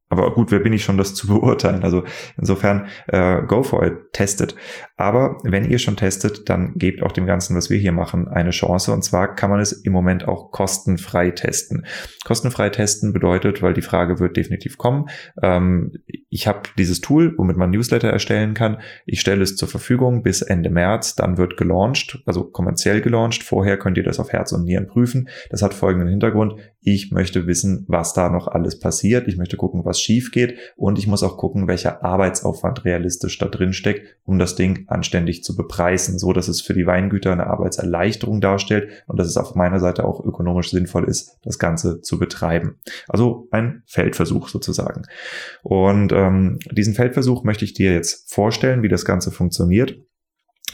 Aber 0.09 0.33
gut, 0.35 0.51
wer 0.51 0.61
bin 0.61 0.73
ich 0.73 0.85
schon, 0.85 0.97
das 0.97 1.15
zu 1.15 1.27
beurteilen? 1.29 1.83
Also 1.83 2.05
insofern, 2.37 2.87
äh, 3.09 3.43
go 3.43 3.63
for 3.63 3.85
it, 3.85 4.13
testet. 4.13 4.57
Aber 4.97 5.39
wenn 5.45 5.69
ihr 5.69 5.79
schon 5.79 5.97
testet, 5.97 6.49
dann 6.49 6.75
gebt 6.75 7.03
auch 7.03 7.13
dem 7.13 7.27
Ganzen, 7.27 7.57
was 7.57 7.71
wir 7.71 7.79
hier 7.79 7.93
machen, 7.93 8.29
eine 8.29 8.51
Chance. 8.51 8.93
Und 8.93 9.03
zwar 9.03 9.35
kann 9.35 9.51
man 9.51 9.61
es 9.61 9.73
im 9.73 9.93
Moment 9.93 10.27
auch 10.27 10.51
kostenfrei 10.51 11.31
testen. 11.31 11.87
Kostenfrei 12.25 12.71
testen 12.71 13.13
bedeutet, 13.13 13.63
weil 13.63 13.75
die 13.75 13.83
Frage 13.83 14.19
wird 14.19 14.37
definitiv 14.37 14.79
kommen, 14.79 15.09
ähm, 15.43 15.93
ich 16.31 16.47
habe 16.47 16.63
dieses 16.77 17.01
Tool, 17.01 17.35
womit 17.39 17.57
man 17.57 17.71
Newsletter 17.71 18.11
erstellen 18.11 18.53
kann. 18.53 18.79
Ich 19.07 19.21
stelle 19.21 19.43
es 19.43 19.57
zur 19.57 19.69
Verfügung 19.69 20.23
bis 20.23 20.43
Ende 20.43 20.69
März. 20.69 21.15
Dann 21.15 21.39
wird 21.39 21.57
gelauncht, 21.57 22.23
also 22.27 22.45
kommerziell 22.45 23.01
gelauncht. 23.01 23.43
Vorher 23.43 23.79
könnt 23.79 23.97
ihr 23.97 24.05
das 24.05 24.21
auf 24.21 24.33
Herz 24.33 24.53
und 24.53 24.65
Nieren 24.65 24.87
prüfen. 24.87 25.29
Das 25.51 25.63
hat 25.63 25.73
folgenden 25.73 26.09
Hintergrund. 26.09 26.57
Ich 26.81 27.11
möchte 27.13 27.47
wissen, 27.47 27.87
was 27.89 28.13
da 28.13 28.29
noch 28.29 28.47
alles 28.47 28.79
passiert. 28.79 29.27
Ich 29.27 29.39
möchte 29.39 29.57
gucken, 29.57 29.85
was 29.85 29.98
schief 30.01 30.31
geht. 30.31 30.59
Und 30.77 30.99
ich 30.99 31.07
muss 31.07 31.23
auch 31.23 31.37
gucken, 31.37 31.69
welcher 31.69 32.05
Arbeitsaufwand 32.05 32.85
realistisch 32.85 33.39
da 33.39 33.47
drin 33.47 33.73
steckt, 33.73 34.17
um 34.25 34.39
das 34.39 34.55
Ding 34.55 34.85
anständig 34.89 35.45
zu 35.45 35.57
bepreisen, 35.57 36.19
so 36.19 36.33
dass 36.33 36.49
es 36.49 36.61
für 36.61 36.75
die 36.75 36.87
Weingüter 36.87 37.33
eine 37.33 37.47
Arbeitserleichterung 37.47 38.41
darstellt 38.41 38.91
und 39.07 39.19
dass 39.19 39.29
es 39.29 39.37
auf 39.37 39.55
meiner 39.55 39.81
Seite 39.81 40.05
auch 40.05 40.25
ökonomisch 40.25 40.71
sinnvoll 40.71 41.09
ist, 41.09 41.39
das 41.43 41.59
Ganze 41.59 42.01
zu 42.01 42.19
betreiben. 42.19 42.77
Also 43.09 43.49
ein 43.51 43.83
Feldversuch 43.87 44.49
sozusagen. 44.49 45.03
Und 45.63 46.13
ähm, 46.13 46.59
diesen 46.71 46.95
Feldversuch 46.95 47.45
möchte 47.45 47.65
ich 47.65 47.75
dir 47.75 47.93
jetzt 47.93 48.33
vorstellen, 48.33 48.83
wie 48.83 48.89
das 48.89 49.05
Ganze 49.05 49.31
funktioniert. 49.31 49.97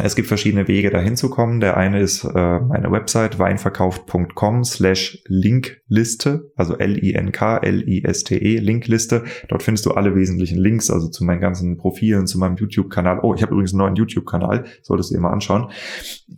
Es 0.03 0.17
gibt 0.17 0.27
verschiedene 0.27 0.67
Wege 0.67 0.91
dahin 0.91 1.15
zu 1.15 1.31
kommen. 1.31 1.61
Der 1.61 1.77
eine 1.77 2.01
ist 2.01 2.25
äh, 2.25 2.61
meine 2.61 2.91
Website 2.91 3.39
weinverkauft.com 3.39 4.65
slash 4.65 5.23
Linkliste, 5.29 6.51
also 6.57 6.77
L-I-N-K-L-I-S-T-E, 6.77 8.57
Linkliste. 8.59 9.23
Dort 9.49 9.63
findest 9.63 9.87
du 9.87 9.93
alle 9.93 10.17
wesentlichen 10.17 10.59
Links, 10.59 10.91
also 10.91 11.09
zu 11.09 11.25
meinen 11.25 11.41
ganzen 11.41 11.77
Profilen, 11.77 12.27
zu 12.27 12.41
meinem 12.41 12.57
YouTube-Kanal. 12.57 13.21
Oh, 13.23 13.35
ich 13.35 13.43
habe 13.43 13.53
übrigens 13.53 13.73
einen 13.73 13.79
neuen 13.79 13.95
YouTube-Kanal, 13.95 14.65
solltest 14.83 15.11
du 15.11 15.15
dir 15.15 15.21
mal 15.21 15.33
anschauen. 15.33 15.71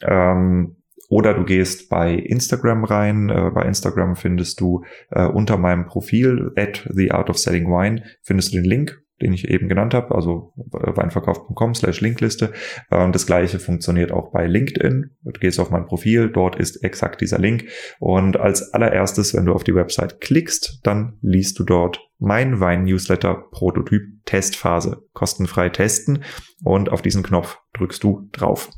Ähm, 0.02 0.76
oder 1.08 1.32
du 1.32 1.44
gehst 1.44 1.88
bei 1.88 2.12
Instagram 2.12 2.84
rein. 2.84 3.30
Äh, 3.30 3.50
bei 3.54 3.62
Instagram 3.62 4.16
findest 4.16 4.60
du 4.60 4.84
äh, 5.10 5.24
unter 5.24 5.56
meinem 5.56 5.86
Profil 5.86 6.52
at 6.56 6.86
the 6.92 7.10
art 7.10 7.30
of 7.30 7.38
selling 7.38 7.68
wine 7.68 8.02
findest 8.22 8.52
du 8.52 8.56
den 8.58 8.66
Link 8.66 9.02
den 9.20 9.32
ich 9.32 9.48
eben 9.48 9.68
genannt 9.68 9.94
habe, 9.94 10.14
also 10.14 10.52
weinverkauf.com 10.56 11.74
slash 11.74 12.00
Linkliste. 12.00 12.52
Ähm, 12.90 13.12
das 13.12 13.26
gleiche 13.26 13.58
funktioniert 13.58 14.12
auch 14.12 14.30
bei 14.32 14.46
LinkedIn. 14.46 15.10
Du 15.22 15.40
gehst 15.40 15.58
auf 15.58 15.70
mein 15.70 15.86
Profil, 15.86 16.30
dort 16.30 16.56
ist 16.56 16.82
exakt 16.84 17.20
dieser 17.20 17.38
Link. 17.38 17.64
Und 17.98 18.36
als 18.36 18.74
allererstes, 18.74 19.34
wenn 19.34 19.46
du 19.46 19.52
auf 19.52 19.64
die 19.64 19.74
Website 19.74 20.20
klickst, 20.20 20.80
dann 20.82 21.18
liest 21.22 21.58
du 21.58 21.64
dort 21.64 22.00
mein 22.18 22.60
Wein-Newsletter 22.60 23.34
Prototyp 23.50 24.02
Testphase. 24.24 25.02
Kostenfrei 25.12 25.68
testen. 25.68 26.24
Und 26.64 26.90
auf 26.90 27.02
diesen 27.02 27.22
Knopf 27.22 27.58
drückst 27.74 28.02
du 28.02 28.28
drauf. 28.32 28.70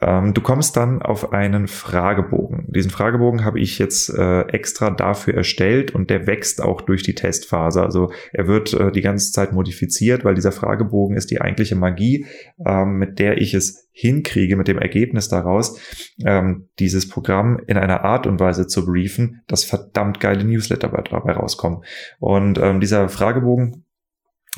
Ähm, 0.00 0.34
du 0.34 0.42
kommst 0.42 0.76
dann 0.76 1.00
auf 1.00 1.32
einen 1.32 1.68
Fragebogen. 1.68 2.66
Diesen 2.68 2.90
Fragebogen 2.90 3.44
habe 3.44 3.60
ich 3.60 3.78
jetzt 3.78 4.10
äh, 4.10 4.42
extra 4.48 4.90
dafür 4.90 5.34
erstellt 5.34 5.94
und 5.94 6.10
der 6.10 6.26
wächst 6.26 6.62
auch 6.62 6.82
durch 6.82 7.02
die 7.02 7.14
Testphase. 7.14 7.82
Also 7.82 8.12
er 8.32 8.46
wird 8.46 8.74
äh, 8.74 8.92
die 8.92 9.00
ganze 9.00 9.32
Zeit 9.32 9.52
modifiziert, 9.52 10.24
weil 10.24 10.34
dieser 10.34 10.52
Fragebogen 10.52 11.16
ist 11.16 11.30
die 11.30 11.40
eigentliche 11.40 11.76
Magie, 11.76 12.26
ähm, 12.64 12.98
mit 12.98 13.18
der 13.18 13.38
ich 13.38 13.54
es 13.54 13.88
hinkriege, 13.92 14.56
mit 14.56 14.68
dem 14.68 14.78
Ergebnis 14.78 15.30
daraus, 15.30 15.80
ähm, 16.22 16.68
dieses 16.78 17.08
Programm 17.08 17.58
in 17.66 17.78
einer 17.78 18.04
Art 18.04 18.26
und 18.26 18.38
Weise 18.38 18.66
zu 18.66 18.84
briefen, 18.84 19.40
dass 19.46 19.64
verdammt 19.64 20.20
geile 20.20 20.44
Newsletter 20.44 20.88
dabei 20.88 21.32
rauskommen. 21.32 21.82
Und 22.18 22.58
ähm, 22.58 22.80
dieser 22.80 23.08
Fragebogen 23.08 23.85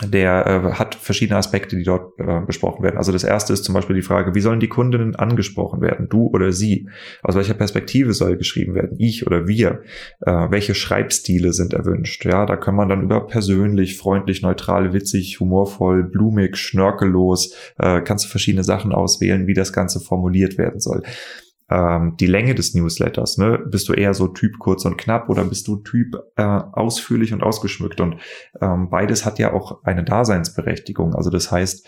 der 0.04 0.46
äh, 0.46 0.72
hat 0.74 0.94
verschiedene 0.94 1.38
Aspekte, 1.38 1.76
die 1.76 1.82
dort 1.82 2.18
äh, 2.20 2.40
besprochen 2.46 2.82
werden. 2.82 2.96
Also 2.96 3.10
das 3.10 3.24
erste 3.24 3.52
ist 3.52 3.64
zum 3.64 3.74
Beispiel 3.74 3.96
die 3.96 4.02
Frage, 4.02 4.34
wie 4.34 4.40
sollen 4.40 4.60
die 4.60 4.68
Kundinnen 4.68 5.16
angesprochen 5.16 5.80
werden, 5.80 6.08
du 6.08 6.28
oder 6.28 6.52
sie? 6.52 6.88
Aus 7.22 7.34
welcher 7.34 7.54
Perspektive 7.54 8.12
soll 8.12 8.36
geschrieben 8.36 8.74
werden, 8.74 8.96
ich 8.98 9.26
oder 9.26 9.48
wir? 9.48 9.82
Äh, 10.20 10.50
welche 10.50 10.74
Schreibstile 10.74 11.52
sind 11.52 11.72
erwünscht? 11.72 12.24
Ja, 12.24 12.46
da 12.46 12.56
kann 12.56 12.76
man 12.76 12.88
dann 12.88 13.02
über 13.02 13.26
persönlich, 13.26 13.98
freundlich, 13.98 14.42
neutral, 14.42 14.92
witzig, 14.92 15.40
humorvoll, 15.40 16.04
blumig, 16.04 16.56
schnörkellos, 16.56 17.54
äh, 17.78 18.00
kannst 18.00 18.26
du 18.26 18.28
verschiedene 18.28 18.64
Sachen 18.64 18.92
auswählen, 18.92 19.46
wie 19.46 19.54
das 19.54 19.72
Ganze 19.72 20.00
formuliert 20.00 20.58
werden 20.58 20.80
soll 20.80 21.02
ähm, 21.70 22.16
die 22.18 22.26
Länge 22.26 22.54
des 22.54 22.74
Newsletters. 22.74 23.38
Ne? 23.38 23.58
Bist 23.70 23.88
du 23.88 23.92
eher 23.92 24.14
so 24.14 24.28
Typ 24.28 24.58
kurz 24.58 24.84
und 24.84 24.96
knapp 24.96 25.28
oder 25.28 25.44
bist 25.44 25.68
du 25.68 25.76
Typ 25.76 26.16
äh, 26.36 26.42
ausführlich 26.42 27.32
und 27.32 27.42
ausgeschmückt? 27.42 28.00
Und 28.00 28.16
ähm, 28.60 28.88
beides 28.90 29.24
hat 29.24 29.38
ja 29.38 29.52
auch 29.52 29.84
eine 29.84 30.04
Daseinsberechtigung. 30.04 31.14
Also 31.14 31.30
das 31.30 31.50
heißt, 31.50 31.86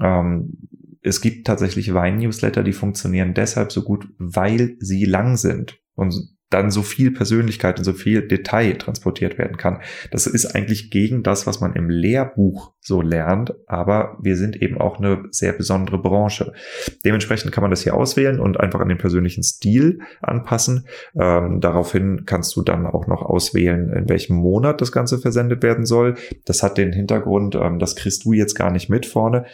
ähm, 0.00 0.68
es 1.02 1.20
gibt 1.20 1.46
tatsächlich 1.46 1.92
Wein-Newsletter, 1.92 2.62
die 2.62 2.72
funktionieren 2.72 3.34
deshalb 3.34 3.72
so 3.72 3.82
gut, 3.82 4.08
weil 4.18 4.76
sie 4.78 5.04
lang 5.04 5.36
sind. 5.36 5.78
Und 5.94 6.14
dann 6.52 6.70
so 6.70 6.82
viel 6.82 7.10
Persönlichkeit 7.10 7.78
und 7.78 7.84
so 7.84 7.92
viel 7.92 8.26
Detail 8.26 8.74
transportiert 8.74 9.38
werden 9.38 9.56
kann. 9.56 9.80
Das 10.10 10.26
ist 10.26 10.54
eigentlich 10.54 10.90
gegen 10.90 11.22
das, 11.22 11.46
was 11.46 11.60
man 11.60 11.74
im 11.74 11.90
Lehrbuch 11.90 12.72
so 12.80 13.00
lernt, 13.00 13.54
aber 13.68 14.18
wir 14.20 14.36
sind 14.36 14.60
eben 14.60 14.80
auch 14.80 14.98
eine 14.98 15.24
sehr 15.30 15.52
besondere 15.52 15.98
Branche. 16.02 16.52
Dementsprechend 17.04 17.52
kann 17.52 17.62
man 17.62 17.70
das 17.70 17.82
hier 17.82 17.94
auswählen 17.94 18.40
und 18.40 18.58
einfach 18.58 18.80
an 18.80 18.88
den 18.88 18.98
persönlichen 18.98 19.44
Stil 19.44 20.00
anpassen. 20.20 20.86
Ähm, 21.14 21.60
daraufhin 21.60 22.24
kannst 22.26 22.56
du 22.56 22.62
dann 22.62 22.86
auch 22.86 23.06
noch 23.06 23.22
auswählen, 23.22 23.92
in 23.92 24.08
welchem 24.08 24.36
Monat 24.36 24.80
das 24.80 24.90
Ganze 24.90 25.18
versendet 25.18 25.62
werden 25.62 25.86
soll. 25.86 26.16
Das 26.44 26.64
hat 26.64 26.76
den 26.76 26.92
Hintergrund, 26.92 27.54
ähm, 27.54 27.78
das 27.78 27.94
kriegst 27.94 28.24
du 28.24 28.32
jetzt 28.32 28.54
gar 28.54 28.72
nicht 28.72 28.90
mit 28.90 29.06
vorne, 29.06 29.46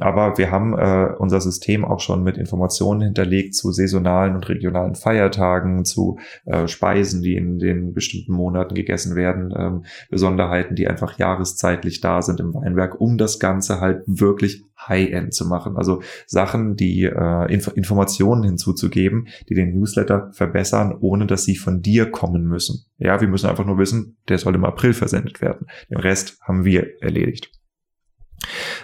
aber 0.00 0.36
wir 0.36 0.50
haben 0.50 0.76
äh, 0.76 1.14
unser 1.18 1.40
System 1.40 1.86
auch 1.86 2.00
schon 2.00 2.22
mit 2.22 2.36
Informationen 2.36 3.00
hinterlegt 3.00 3.54
zu 3.54 3.72
saisonalen 3.72 4.34
und 4.34 4.48
regionalen 4.48 4.94
Feiertagen, 4.94 5.86
zu 5.86 6.18
äh, 6.46 6.68
Speisen, 6.68 7.22
die 7.22 7.36
in 7.36 7.58
den 7.58 7.94
bestimmten 7.94 8.32
Monaten 8.32 8.74
gegessen 8.74 9.16
werden, 9.16 9.52
ähm, 9.56 9.84
Besonderheiten, 10.10 10.74
die 10.74 10.86
einfach 10.88 11.18
jahreszeitlich 11.18 12.00
da 12.00 12.22
sind 12.22 12.40
im 12.40 12.54
Weinberg, 12.54 13.00
um 13.00 13.18
das 13.18 13.38
Ganze 13.38 13.80
halt 13.80 14.02
wirklich 14.06 14.64
High-End 14.88 15.32
zu 15.32 15.46
machen. 15.46 15.76
Also 15.76 16.02
Sachen, 16.26 16.76
die 16.76 17.04
äh, 17.04 17.52
Inf 17.52 17.68
Informationen 17.74 18.42
hinzuzugeben, 18.42 19.28
die 19.48 19.54
den 19.54 19.74
Newsletter 19.74 20.30
verbessern, 20.32 20.96
ohne 21.00 21.26
dass 21.26 21.44
sie 21.44 21.56
von 21.56 21.80
dir 21.80 22.10
kommen 22.10 22.44
müssen. 22.44 22.84
Ja, 22.98 23.20
wir 23.20 23.28
müssen 23.28 23.48
einfach 23.48 23.66
nur 23.66 23.78
wissen, 23.78 24.16
der 24.28 24.38
soll 24.38 24.54
im 24.54 24.64
April 24.64 24.92
versendet 24.92 25.40
werden. 25.40 25.66
Den 25.90 25.98
Rest 25.98 26.38
haben 26.42 26.64
wir 26.64 27.02
erledigt. 27.02 27.50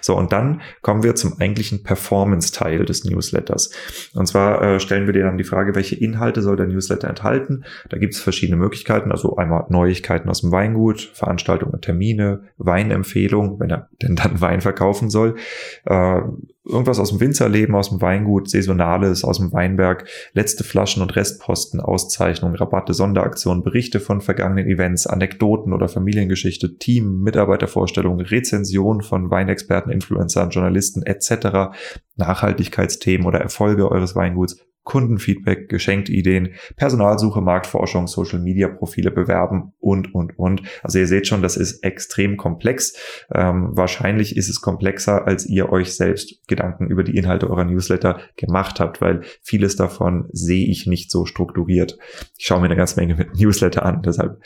So, 0.00 0.16
und 0.16 0.32
dann 0.32 0.62
kommen 0.82 1.02
wir 1.02 1.14
zum 1.14 1.38
eigentlichen 1.40 1.82
Performance-Teil 1.82 2.84
des 2.84 3.04
Newsletters. 3.04 3.70
Und 4.14 4.26
zwar 4.26 4.62
äh, 4.62 4.80
stellen 4.80 5.06
wir 5.06 5.12
dir 5.12 5.24
dann 5.24 5.38
die 5.38 5.44
Frage, 5.44 5.74
welche 5.74 5.96
Inhalte 5.96 6.42
soll 6.42 6.56
der 6.56 6.66
Newsletter 6.66 7.08
enthalten? 7.08 7.64
Da 7.88 7.98
gibt 7.98 8.14
es 8.14 8.20
verschiedene 8.20 8.56
Möglichkeiten, 8.56 9.12
also 9.12 9.36
einmal 9.36 9.66
Neuigkeiten 9.68 10.28
aus 10.28 10.40
dem 10.40 10.52
Weingut, 10.52 11.10
Veranstaltungen, 11.14 11.80
Termine, 11.80 12.44
Weinempfehlungen, 12.56 13.60
wenn 13.60 13.70
er 13.70 13.88
denn 14.02 14.16
dann 14.16 14.40
Wein 14.40 14.60
verkaufen 14.60 15.10
soll, 15.10 15.36
äh, 15.84 16.20
irgendwas 16.64 16.98
aus 16.98 17.10
dem 17.10 17.20
Winzerleben, 17.20 17.74
aus 17.74 17.88
dem 17.88 18.00
Weingut, 18.00 18.50
Saisonales, 18.50 19.24
aus 19.24 19.38
dem 19.38 19.52
Weinberg, 19.52 20.06
letzte 20.32 20.64
Flaschen 20.64 21.02
und 21.02 21.16
Restposten, 21.16 21.80
Auszeichnungen, 21.80 22.56
Rabatte, 22.56 22.94
Sonderaktionen, 22.94 23.62
Berichte 23.62 24.00
von 24.00 24.20
vergangenen 24.20 24.66
Events, 24.66 25.06
Anekdoten 25.06 25.72
oder 25.72 25.88
Familiengeschichte, 25.88 26.76
Team, 26.76 27.22
Mitarbeitervorstellungen, 27.22 28.24
Rezension 28.24 29.02
von 29.02 29.30
Weinexperten, 29.30 29.90
Influencern, 29.90 30.50
Journalisten 30.50 31.02
etc., 31.02 31.72
Nachhaltigkeitsthemen 32.16 33.26
oder 33.26 33.40
Erfolge 33.40 33.90
eures 33.90 34.14
Weinguts, 34.14 34.56
Kundenfeedback, 34.84 35.68
Geschenkideen, 35.68 36.54
Personalsuche, 36.76 37.40
Marktforschung, 37.40 38.06
Social 38.06 38.38
Media 38.38 38.68
Profile 38.68 39.10
bewerben 39.10 39.72
und, 39.78 40.14
und, 40.14 40.38
und. 40.38 40.62
Also 40.82 40.98
ihr 40.98 41.06
seht 41.06 41.26
schon, 41.26 41.42
das 41.42 41.56
ist 41.56 41.84
extrem 41.84 42.36
komplex. 42.36 42.94
Ähm, 43.32 43.70
wahrscheinlich 43.72 44.36
ist 44.36 44.48
es 44.48 44.60
komplexer, 44.60 45.26
als 45.26 45.46
ihr 45.46 45.70
euch 45.70 45.94
selbst 45.94 46.46
Gedanken 46.48 46.86
über 46.86 47.04
die 47.04 47.16
Inhalte 47.16 47.50
eurer 47.50 47.64
Newsletter 47.64 48.20
gemacht 48.36 48.80
habt, 48.80 49.00
weil 49.00 49.20
vieles 49.42 49.76
davon 49.76 50.28
sehe 50.32 50.66
ich 50.66 50.86
nicht 50.86 51.10
so 51.10 51.26
strukturiert. 51.26 51.98
Ich 52.36 52.46
schaue 52.46 52.60
mir 52.60 52.66
eine 52.66 52.76
ganze 52.76 52.98
Menge 52.98 53.14
mit 53.14 53.34
Newsletter 53.40 53.84
an, 53.84 54.02
deshalb. 54.02 54.42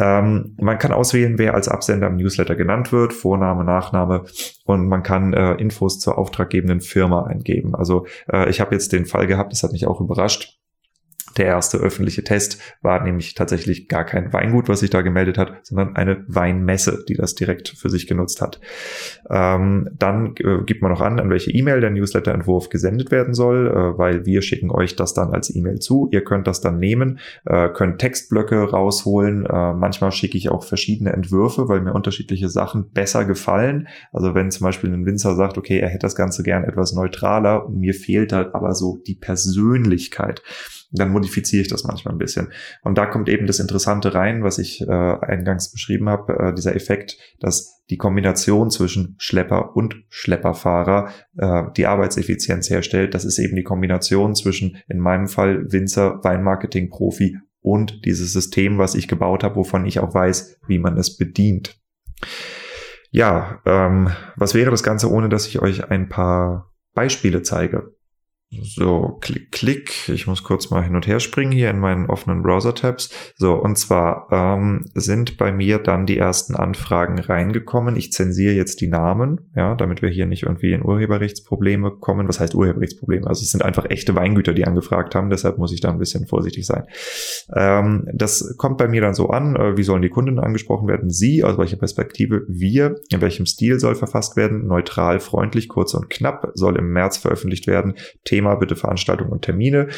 Ähm, 0.00 0.54
man 0.60 0.78
kann 0.78 0.92
auswählen, 0.92 1.38
wer 1.38 1.54
als 1.54 1.68
Absender 1.68 2.06
im 2.06 2.16
Newsletter 2.16 2.54
genannt 2.54 2.92
wird, 2.92 3.12
Vorname, 3.12 3.64
Nachname 3.64 4.24
und 4.64 4.88
man 4.88 5.02
kann 5.02 5.32
äh, 5.32 5.54
Infos 5.54 6.00
zur 6.00 6.18
auftraggebenden 6.18 6.80
Firma 6.80 7.24
eingeben. 7.24 7.74
Also 7.74 8.06
äh, 8.32 8.48
ich 8.50 8.60
habe 8.60 8.74
jetzt 8.74 8.92
den 8.92 9.06
Fall 9.06 9.26
gehabt, 9.26 9.52
das 9.52 9.62
hat 9.62 9.72
mich 9.72 9.86
auch 9.86 10.00
überrascht. 10.00 10.58
Der 11.36 11.46
erste 11.46 11.78
öffentliche 11.78 12.22
Test 12.22 12.60
war 12.82 13.02
nämlich 13.02 13.34
tatsächlich 13.34 13.88
gar 13.88 14.04
kein 14.04 14.32
Weingut, 14.32 14.68
was 14.68 14.80
sich 14.80 14.90
da 14.90 15.02
gemeldet 15.02 15.38
hat, 15.38 15.66
sondern 15.66 15.96
eine 15.96 16.24
Weinmesse, 16.28 17.04
die 17.08 17.14
das 17.14 17.34
direkt 17.34 17.68
für 17.68 17.90
sich 17.90 18.06
genutzt 18.06 18.40
hat. 18.40 18.60
Ähm, 19.28 19.90
dann 19.98 20.34
äh, 20.38 20.62
gibt 20.64 20.82
man 20.82 20.92
noch 20.92 21.00
an, 21.00 21.18
an 21.18 21.30
welche 21.30 21.50
E-Mail 21.50 21.80
der 21.80 21.90
Newsletter-Entwurf 21.90 22.68
gesendet 22.68 23.10
werden 23.10 23.34
soll, 23.34 23.68
äh, 23.68 23.98
weil 23.98 24.26
wir 24.26 24.42
schicken 24.42 24.70
euch 24.70 24.96
das 24.96 25.14
dann 25.14 25.32
als 25.32 25.54
E-Mail 25.54 25.80
zu. 25.80 26.08
Ihr 26.12 26.22
könnt 26.22 26.46
das 26.46 26.60
dann 26.60 26.78
nehmen, 26.78 27.18
äh, 27.46 27.68
könnt 27.68 27.98
Textblöcke 27.98 28.70
rausholen. 28.70 29.46
Äh, 29.46 29.72
manchmal 29.74 30.12
schicke 30.12 30.38
ich 30.38 30.50
auch 30.50 30.64
verschiedene 30.64 31.12
Entwürfe, 31.12 31.68
weil 31.68 31.80
mir 31.80 31.94
unterschiedliche 31.94 32.48
Sachen 32.48 32.90
besser 32.90 33.24
gefallen. 33.24 33.88
Also 34.12 34.34
wenn 34.34 34.50
zum 34.50 34.64
Beispiel 34.64 34.92
ein 34.92 35.06
Winzer 35.06 35.34
sagt, 35.34 35.58
okay, 35.58 35.78
er 35.78 35.88
hätte 35.88 36.04
das 36.04 36.14
Ganze 36.14 36.42
gern 36.42 36.64
etwas 36.64 36.92
neutraler, 36.92 37.68
mir 37.68 37.94
fehlt 37.94 38.32
halt 38.32 38.54
aber 38.54 38.74
so 38.74 38.98
die 39.06 39.14
Persönlichkeit 39.14 40.42
dann 40.98 41.10
modifiziere 41.10 41.62
ich 41.62 41.68
das 41.68 41.84
manchmal 41.84 42.14
ein 42.14 42.18
bisschen. 42.18 42.52
Und 42.82 42.96
da 42.96 43.06
kommt 43.06 43.28
eben 43.28 43.46
das 43.46 43.58
Interessante 43.58 44.14
rein, 44.14 44.42
was 44.42 44.58
ich 44.58 44.80
äh, 44.80 44.90
eingangs 44.90 45.72
beschrieben 45.72 46.08
habe, 46.08 46.38
äh, 46.38 46.54
dieser 46.54 46.74
Effekt, 46.76 47.18
dass 47.40 47.82
die 47.90 47.96
Kombination 47.96 48.70
zwischen 48.70 49.16
Schlepper 49.18 49.76
und 49.76 49.96
Schlepperfahrer 50.08 51.10
äh, 51.36 51.62
die 51.76 51.86
Arbeitseffizienz 51.86 52.70
herstellt. 52.70 53.14
Das 53.14 53.24
ist 53.24 53.38
eben 53.38 53.56
die 53.56 53.62
Kombination 53.62 54.34
zwischen, 54.34 54.78
in 54.88 54.98
meinem 54.98 55.26
Fall, 55.26 55.70
Winzer, 55.70 56.20
Weinmarketing, 56.22 56.90
Profi 56.90 57.38
und 57.60 58.04
dieses 58.04 58.32
System, 58.32 58.78
was 58.78 58.94
ich 58.94 59.08
gebaut 59.08 59.42
habe, 59.42 59.56
wovon 59.56 59.86
ich 59.86 59.98
auch 59.98 60.14
weiß, 60.14 60.60
wie 60.66 60.78
man 60.78 60.96
es 60.96 61.16
bedient. 61.16 61.80
Ja, 63.10 63.60
ähm, 63.64 64.10
was 64.36 64.54
wäre 64.54 64.70
das 64.70 64.82
Ganze, 64.82 65.10
ohne 65.10 65.28
dass 65.28 65.46
ich 65.46 65.60
euch 65.60 65.90
ein 65.90 66.08
paar 66.08 66.74
Beispiele 66.94 67.42
zeige? 67.42 67.94
So, 68.62 69.18
klick, 69.20 69.52
klick. 69.52 70.08
Ich 70.08 70.26
muss 70.26 70.42
kurz 70.42 70.70
mal 70.70 70.82
hin 70.82 70.96
und 70.96 71.06
her 71.06 71.20
springen 71.20 71.52
hier 71.52 71.70
in 71.70 71.78
meinen 71.78 72.06
offenen 72.06 72.42
Browser-Tabs. 72.42 73.10
So, 73.36 73.54
und 73.54 73.76
zwar 73.76 74.28
ähm, 74.30 74.84
sind 74.94 75.36
bei 75.36 75.52
mir 75.52 75.78
dann 75.78 76.06
die 76.06 76.18
ersten 76.18 76.54
Anfragen 76.54 77.18
reingekommen. 77.18 77.96
Ich 77.96 78.12
zensiere 78.12 78.54
jetzt 78.54 78.80
die 78.80 78.88
Namen, 78.88 79.50
ja, 79.56 79.74
damit 79.74 80.02
wir 80.02 80.08
hier 80.08 80.26
nicht 80.26 80.44
irgendwie 80.44 80.72
in 80.72 80.84
Urheberrechtsprobleme 80.84 81.92
kommen. 81.92 82.28
Was 82.28 82.40
heißt 82.40 82.54
Urheberrechtsprobleme? 82.54 83.26
Also 83.26 83.42
es 83.42 83.50
sind 83.50 83.64
einfach 83.64 83.86
echte 83.90 84.14
Weingüter, 84.14 84.54
die 84.54 84.66
angefragt 84.66 85.14
haben, 85.14 85.30
deshalb 85.30 85.58
muss 85.58 85.72
ich 85.72 85.80
da 85.80 85.90
ein 85.90 85.98
bisschen 85.98 86.26
vorsichtig 86.26 86.66
sein. 86.66 86.84
Ähm, 87.54 88.06
das 88.12 88.56
kommt 88.56 88.78
bei 88.78 88.88
mir 88.88 89.00
dann 89.00 89.14
so 89.14 89.28
an, 89.28 89.56
äh, 89.56 89.76
wie 89.76 89.82
sollen 89.82 90.02
die 90.02 90.10
Kunden 90.10 90.38
angesprochen 90.38 90.88
werden? 90.88 91.10
Sie, 91.10 91.44
aus 91.44 91.58
welcher 91.58 91.76
Perspektive? 91.76 92.42
Wir, 92.48 92.96
in 93.10 93.20
welchem 93.20 93.46
Stil 93.46 93.80
soll 93.80 93.94
verfasst 93.94 94.36
werden? 94.36 94.66
Neutral, 94.66 95.20
freundlich, 95.20 95.68
kurz 95.68 95.94
und 95.94 96.10
knapp, 96.10 96.50
soll 96.54 96.76
im 96.76 96.92
März 96.92 97.18
veröffentlicht 97.18 97.66
werden. 97.66 97.94
Thema 98.24 98.43
Thema 98.44 98.56
bitte 98.56 98.76
Veranstaltungen 98.76 99.32
und 99.32 99.42
Termine. 99.42 99.88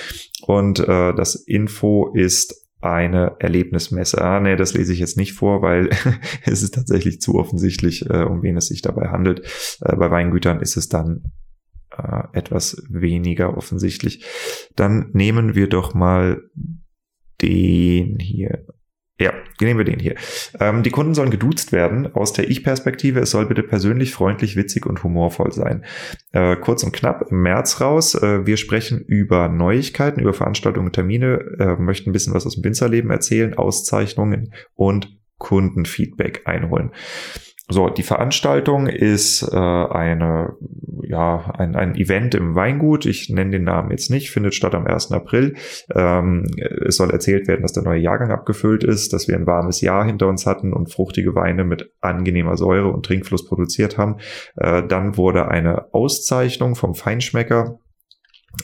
Und 0.47 0.79
äh, 0.81 1.15
das 1.15 1.35
Info 1.35 2.13
ist 2.15 2.67
eine 2.81 3.37
Erlebnismesse. 3.41 4.23
Ah, 4.23 4.39
nee, 4.39 4.55
das 4.55 4.75
lese 4.75 4.93
ich 4.93 5.01
jetzt 5.01 5.17
nicht 5.17 5.33
vor, 5.33 5.63
weil 5.63 5.91
es 6.45 6.63
ist 6.63 6.75
tatsächlich 6.75 7.21
zu 7.21 7.35
offensichtlich, 7.35 8.09
äh, 8.09 8.23
um 8.23 8.43
wen 8.43 8.57
es 8.57 8.67
sich 8.67 8.83
dabei 8.83 9.09
handelt. 9.09 9.41
Äh, 9.81 9.97
bei 9.97 10.11
Weingütern 10.11 10.61
ist 10.61 10.77
es 10.77 10.89
dann 10.89 11.33
äh, 11.91 12.23
etwas 12.33 12.83
weniger 12.89 13.57
offensichtlich. 13.57 14.25
Dann 14.77 15.11
nehmen 15.13 15.55
wir 15.55 15.69
doch 15.69 15.95
mal 15.95 16.43
den 17.43 18.19
hier. 18.21 18.65
Ja, 19.19 19.33
nehmen 19.63 19.79
wir 19.79 19.85
den 19.85 19.99
hier. 19.99 20.15
Ähm, 20.61 20.83
die 20.83 20.91
Kunden 20.91 21.15
sollen 21.15 21.31
geduzt 21.31 21.73
werden 21.73 22.15
aus 22.15 22.35
der 22.35 22.51
Ich-Perspektive. 22.51 23.21
Es 23.21 23.31
soll 23.31 23.47
bitte 23.47 23.63
persönlich, 23.63 24.13
freundlich, 24.13 24.57
witzig 24.57 24.85
und 24.85 25.03
humorvoll 25.03 25.53
sein. 25.53 25.85
Äh, 26.33 26.57
kurz 26.57 26.83
und 26.83 26.93
knapp 26.93 27.31
im 27.31 27.41
März 27.41 27.81
raus. 27.81 28.15
Äh, 28.15 28.47
wir 28.47 28.59
sprechen 28.59 29.01
über 29.01 29.49
Neuigkeiten, 29.49 30.21
über 30.21 30.35
Veranstaltungen, 30.35 30.93
Termine, 30.93 31.39
äh, 31.59 31.77
möchten 31.81 32.11
ein 32.11 32.13
bisschen 32.13 32.35
was 32.35 32.47
aus 32.47 32.57
dem 32.57 32.65
Winzerleben 32.65 33.11
erzählen, 33.11 33.55
Auszeichnungen 33.55 34.53
und 34.75 35.17
Kundenfeedback 35.39 36.43
einholen. 36.45 36.91
So, 37.69 37.89
die 37.91 38.05
Veranstaltung 38.05 38.87
ist 38.87 39.43
äh, 39.43 39.57
eine, 39.57 40.55
ja, 41.03 41.53
ein, 41.59 41.75
ein 41.75 41.97
Event 41.97 42.37
im 42.37 42.55
Weingut. 42.55 43.07
Ich 43.07 43.29
nenne 43.29 43.51
den 43.51 43.65
Namen 43.65 43.91
jetzt 43.91 44.09
nicht, 44.09 44.31
findet 44.31 44.55
statt 44.55 44.77
am 44.77 44.87
1. 44.87 45.11
April. 45.11 45.55
Ähm, 45.93 46.47
es 46.87 46.97
soll 46.97 47.11
erzählt 47.11 47.49
werden, 47.49 47.63
dass 47.63 47.73
der 47.73 47.83
neue 47.83 48.01
Jahrgang 48.01 48.31
abgefüllt 48.31 48.85
ist, 48.85 49.13
dass 49.13 49.27
wir 49.27 49.35
ein 49.35 49.49
warmes 49.49 49.81
Jahr 49.81 50.05
hinter 50.05 50.29
uns 50.29 50.47
hatten 50.47 50.73
und 50.73 50.93
fruchtige 50.93 51.35
Weine 51.35 51.65
mit 51.65 51.91
angenehmer 52.01 52.57
Säure 52.57 52.93
und 52.93 53.05
Trinkfluss 53.05 53.45
produziert 53.45 53.99
haben. 53.99 54.19
Äh, 54.55 54.85
dann 54.87 55.17
wurde 55.17 55.49
eine 55.49 55.93
Auszeichnung 55.93 56.77
vom 56.77 56.95
Feinschmecker 56.95 57.81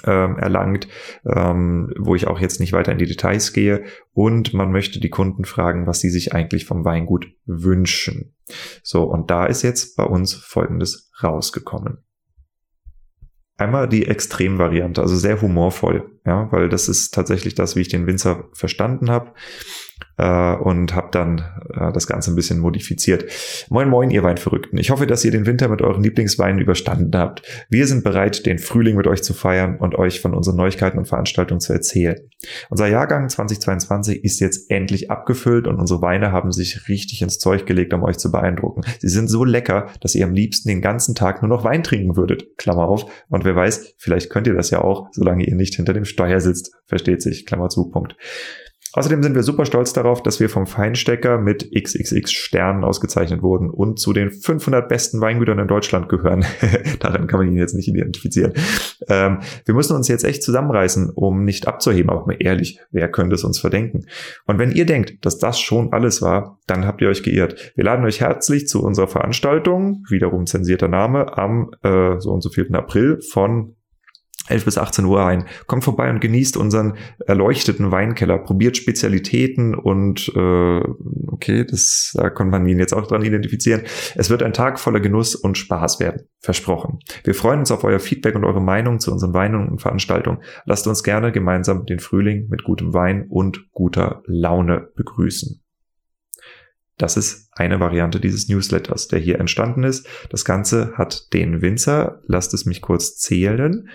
ähm, 0.04 0.38
erlangt, 0.38 0.88
ähm, 1.24 1.92
wo 1.98 2.14
ich 2.14 2.26
auch 2.26 2.40
jetzt 2.40 2.60
nicht 2.60 2.72
weiter 2.72 2.92
in 2.92 2.98
die 2.98 3.06
Details 3.06 3.52
gehe. 3.52 3.84
Und 4.12 4.54
man 4.54 4.72
möchte 4.72 5.00
die 5.00 5.10
Kunden 5.10 5.44
fragen, 5.44 5.86
was 5.86 6.00
sie 6.00 6.10
sich 6.10 6.34
eigentlich 6.34 6.64
vom 6.64 6.84
Weingut 6.84 7.26
wünschen. 7.44 8.34
So, 8.82 9.04
und 9.04 9.30
da 9.30 9.46
ist 9.46 9.62
jetzt 9.62 9.96
bei 9.96 10.04
uns 10.04 10.34
Folgendes 10.34 11.10
rausgekommen. 11.22 11.98
Einmal 13.58 13.88
die 13.88 14.06
Extremvariante, 14.08 15.02
also 15.02 15.14
sehr 15.14 15.40
humorvoll, 15.40 16.18
ja, 16.26 16.50
weil 16.50 16.68
das 16.68 16.88
ist 16.88 17.12
tatsächlich 17.12 17.54
das, 17.54 17.76
wie 17.76 17.82
ich 17.82 17.88
den 17.88 18.06
Winzer 18.06 18.48
verstanden 18.54 19.10
habe. 19.10 19.32
Äh, 20.16 20.54
und 20.54 20.94
habe 20.94 21.08
dann 21.10 21.38
äh, 21.74 21.92
das 21.92 22.06
Ganze 22.06 22.32
ein 22.32 22.36
bisschen 22.36 22.58
modifiziert. 22.58 23.24
Moin 23.70 23.88
moin, 23.88 24.10
ihr 24.10 24.22
Weinverrückten. 24.22 24.78
Ich 24.78 24.90
hoffe, 24.90 25.06
dass 25.06 25.24
ihr 25.24 25.30
den 25.30 25.46
Winter 25.46 25.68
mit 25.68 25.82
euren 25.82 26.02
Lieblingsweinen 26.02 26.60
überstanden 26.60 27.16
habt. 27.18 27.42
Wir 27.68 27.86
sind 27.86 28.04
bereit, 28.04 28.46
den 28.46 28.58
Frühling 28.58 28.96
mit 28.96 29.06
euch 29.06 29.22
zu 29.22 29.34
feiern 29.34 29.76
und 29.78 29.94
euch 29.94 30.20
von 30.20 30.34
unseren 30.34 30.56
Neuigkeiten 30.56 30.98
und 30.98 31.06
Veranstaltungen 31.06 31.60
zu 31.60 31.72
erzählen. 31.72 32.16
Unser 32.70 32.86
Jahrgang 32.86 33.28
2022 33.28 34.24
ist 34.24 34.40
jetzt 34.40 34.70
endlich 34.70 35.10
abgefüllt 35.10 35.66
und 35.66 35.78
unsere 35.78 36.02
Weine 36.02 36.32
haben 36.32 36.52
sich 36.52 36.88
richtig 36.88 37.22
ins 37.22 37.38
Zeug 37.38 37.66
gelegt, 37.66 37.94
um 37.94 38.02
euch 38.02 38.18
zu 38.18 38.30
beeindrucken. 38.30 38.82
Sie 39.00 39.08
sind 39.08 39.28
so 39.28 39.44
lecker, 39.44 39.88
dass 40.00 40.14
ihr 40.14 40.24
am 40.24 40.32
liebsten 40.32 40.68
den 40.68 40.82
ganzen 40.82 41.14
Tag 41.14 41.42
nur 41.42 41.48
noch 41.48 41.64
Wein 41.64 41.82
trinken 41.82 42.16
würdet. 42.16 42.56
Klammer 42.58 42.88
auf. 42.88 43.06
Und 43.28 43.44
wer 43.44 43.56
weiß, 43.56 43.94
vielleicht 43.98 44.30
könnt 44.30 44.46
ihr 44.46 44.54
das 44.54 44.70
ja 44.70 44.80
auch, 44.80 45.08
solange 45.12 45.44
ihr 45.44 45.54
nicht 45.54 45.74
hinter 45.74 45.92
dem 45.92 46.04
Steuer 46.04 46.40
sitzt. 46.40 46.72
Versteht 46.86 47.22
sich. 47.22 47.46
Klammer 47.46 47.68
zu. 47.68 47.88
Punkt. 47.88 48.16
Außerdem 48.94 49.22
sind 49.22 49.34
wir 49.34 49.42
super 49.42 49.64
stolz 49.64 49.92
darauf, 49.92 50.22
dass 50.22 50.38
wir 50.38 50.50
vom 50.50 50.66
Feinstecker 50.66 51.38
mit 51.38 51.70
XXX 51.74 52.30
Sternen 52.30 52.84
ausgezeichnet 52.84 53.42
wurden 53.42 53.70
und 53.70 53.98
zu 53.98 54.12
den 54.12 54.30
500 54.30 54.88
besten 54.88 55.20
Weingütern 55.20 55.58
in 55.58 55.66
Deutschland 55.66 56.10
gehören. 56.10 56.44
Daran 57.00 57.26
kann 57.26 57.40
man 57.40 57.48
ihn 57.48 57.56
jetzt 57.56 57.74
nicht 57.74 57.88
identifizieren. 57.88 58.52
Ähm, 59.08 59.38
wir 59.64 59.74
müssen 59.74 59.96
uns 59.96 60.08
jetzt 60.08 60.24
echt 60.24 60.42
zusammenreißen, 60.42 61.10
um 61.10 61.44
nicht 61.44 61.66
abzuheben. 61.66 62.10
Aber 62.10 62.26
mal 62.26 62.36
ehrlich, 62.38 62.80
wer 62.90 63.10
könnte 63.10 63.34
es 63.34 63.44
uns 63.44 63.58
verdenken? 63.58 64.06
Und 64.46 64.58
wenn 64.58 64.72
ihr 64.72 64.84
denkt, 64.84 65.24
dass 65.24 65.38
das 65.38 65.58
schon 65.58 65.92
alles 65.92 66.20
war, 66.20 66.58
dann 66.66 66.86
habt 66.86 67.00
ihr 67.00 67.08
euch 67.08 67.22
geirrt. 67.22 67.72
Wir 67.74 67.84
laden 67.84 68.04
euch 68.04 68.20
herzlich 68.20 68.68
zu 68.68 68.82
unserer 68.82 69.08
Veranstaltung, 69.08 70.04
wiederum 70.10 70.46
zensierter 70.46 70.88
Name, 70.88 71.38
am 71.38 71.70
äh, 71.82 72.20
so 72.20 72.30
und 72.30 72.42
so 72.42 72.50
4. 72.50 72.74
April 72.74 73.20
von 73.22 73.74
11 74.48 74.64
bis 74.64 74.78
18 74.78 75.04
Uhr 75.04 75.24
ein. 75.24 75.46
Kommt 75.66 75.84
vorbei 75.84 76.10
und 76.10 76.20
genießt 76.20 76.56
unseren 76.56 76.94
erleuchteten 77.26 77.90
Weinkeller, 77.90 78.38
probiert 78.38 78.76
Spezialitäten 78.76 79.74
und 79.74 80.32
äh, 80.34 80.80
okay, 81.28 81.64
das 81.64 82.12
da 82.14 82.30
konnte 82.30 82.50
man 82.50 82.66
ihn 82.66 82.78
jetzt 82.78 82.92
auch 82.92 83.06
dran 83.06 83.22
identifizieren. 83.22 83.82
Es 84.14 84.30
wird 84.30 84.42
ein 84.42 84.52
Tag 84.52 84.78
voller 84.80 85.00
Genuss 85.00 85.34
und 85.34 85.58
Spaß 85.58 86.00
werden, 86.00 86.28
versprochen. 86.40 86.98
Wir 87.24 87.34
freuen 87.34 87.60
uns 87.60 87.70
auf 87.70 87.84
euer 87.84 88.00
Feedback 88.00 88.34
und 88.34 88.44
eure 88.44 88.60
Meinung 88.60 88.98
zu 88.98 89.12
unseren 89.12 89.34
Weinen 89.34 89.68
und 89.68 89.80
Veranstaltungen. 89.80 90.42
Lasst 90.64 90.86
uns 90.86 91.02
gerne 91.02 91.32
gemeinsam 91.32 91.86
den 91.86 92.00
Frühling 92.00 92.48
mit 92.48 92.64
gutem 92.64 92.92
Wein 92.94 93.26
und 93.28 93.70
guter 93.72 94.22
Laune 94.26 94.88
begrüßen. 94.96 95.62
Das 96.98 97.16
ist 97.16 97.48
eine 97.52 97.80
Variante 97.80 98.20
dieses 98.20 98.48
Newsletters, 98.48 99.08
der 99.08 99.18
hier 99.18 99.40
entstanden 99.40 99.82
ist. 99.82 100.06
Das 100.30 100.44
Ganze 100.44 100.92
hat 100.94 101.32
den 101.32 101.62
Winzer, 101.62 102.20
lasst 102.26 102.54
es 102.54 102.64
mich 102.64 102.80
kurz 102.80 103.16
zählen, 103.16 103.88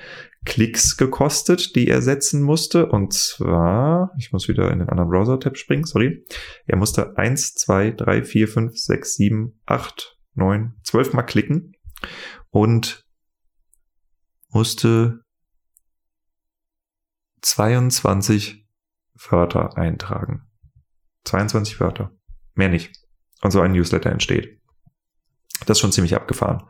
Klicks 0.48 0.96
gekostet, 0.96 1.76
die 1.76 1.90
er 1.90 2.02
setzen 2.02 2.42
musste. 2.42 2.86
Und 2.86 3.14
zwar, 3.14 4.14
ich 4.18 4.32
muss 4.32 4.48
wieder 4.48 4.72
in 4.72 4.80
den 4.80 4.88
anderen 4.88 5.10
Browser-Tab 5.10 5.58
springen, 5.58 5.84
sorry. 5.84 6.26
Er 6.66 6.78
musste 6.78 7.18
eins, 7.18 7.54
zwei, 7.54 7.92
drei, 7.92 8.24
vier, 8.24 8.48
fünf, 8.48 8.78
sechs, 8.78 9.16
sieben, 9.16 9.60
acht, 9.66 10.18
neun, 10.36 10.76
zwölf 10.84 11.12
Mal 11.12 11.24
klicken 11.24 11.74
und 12.50 13.06
musste 14.50 15.20
22 17.42 18.66
Wörter 19.30 19.78
eintragen. 19.78 20.48
22 21.26 21.82
Wörter. 21.82 22.12
Mehr 22.54 22.70
nicht. 22.70 22.96
Und 23.42 23.52
so 23.52 23.60
ein 23.60 23.74
Newsletter 23.74 24.12
entsteht. 24.12 24.62
Das 25.66 25.78
ist 25.78 25.82
schon 25.82 25.92
ziemlich 25.92 26.16
abgefahren. 26.16 26.64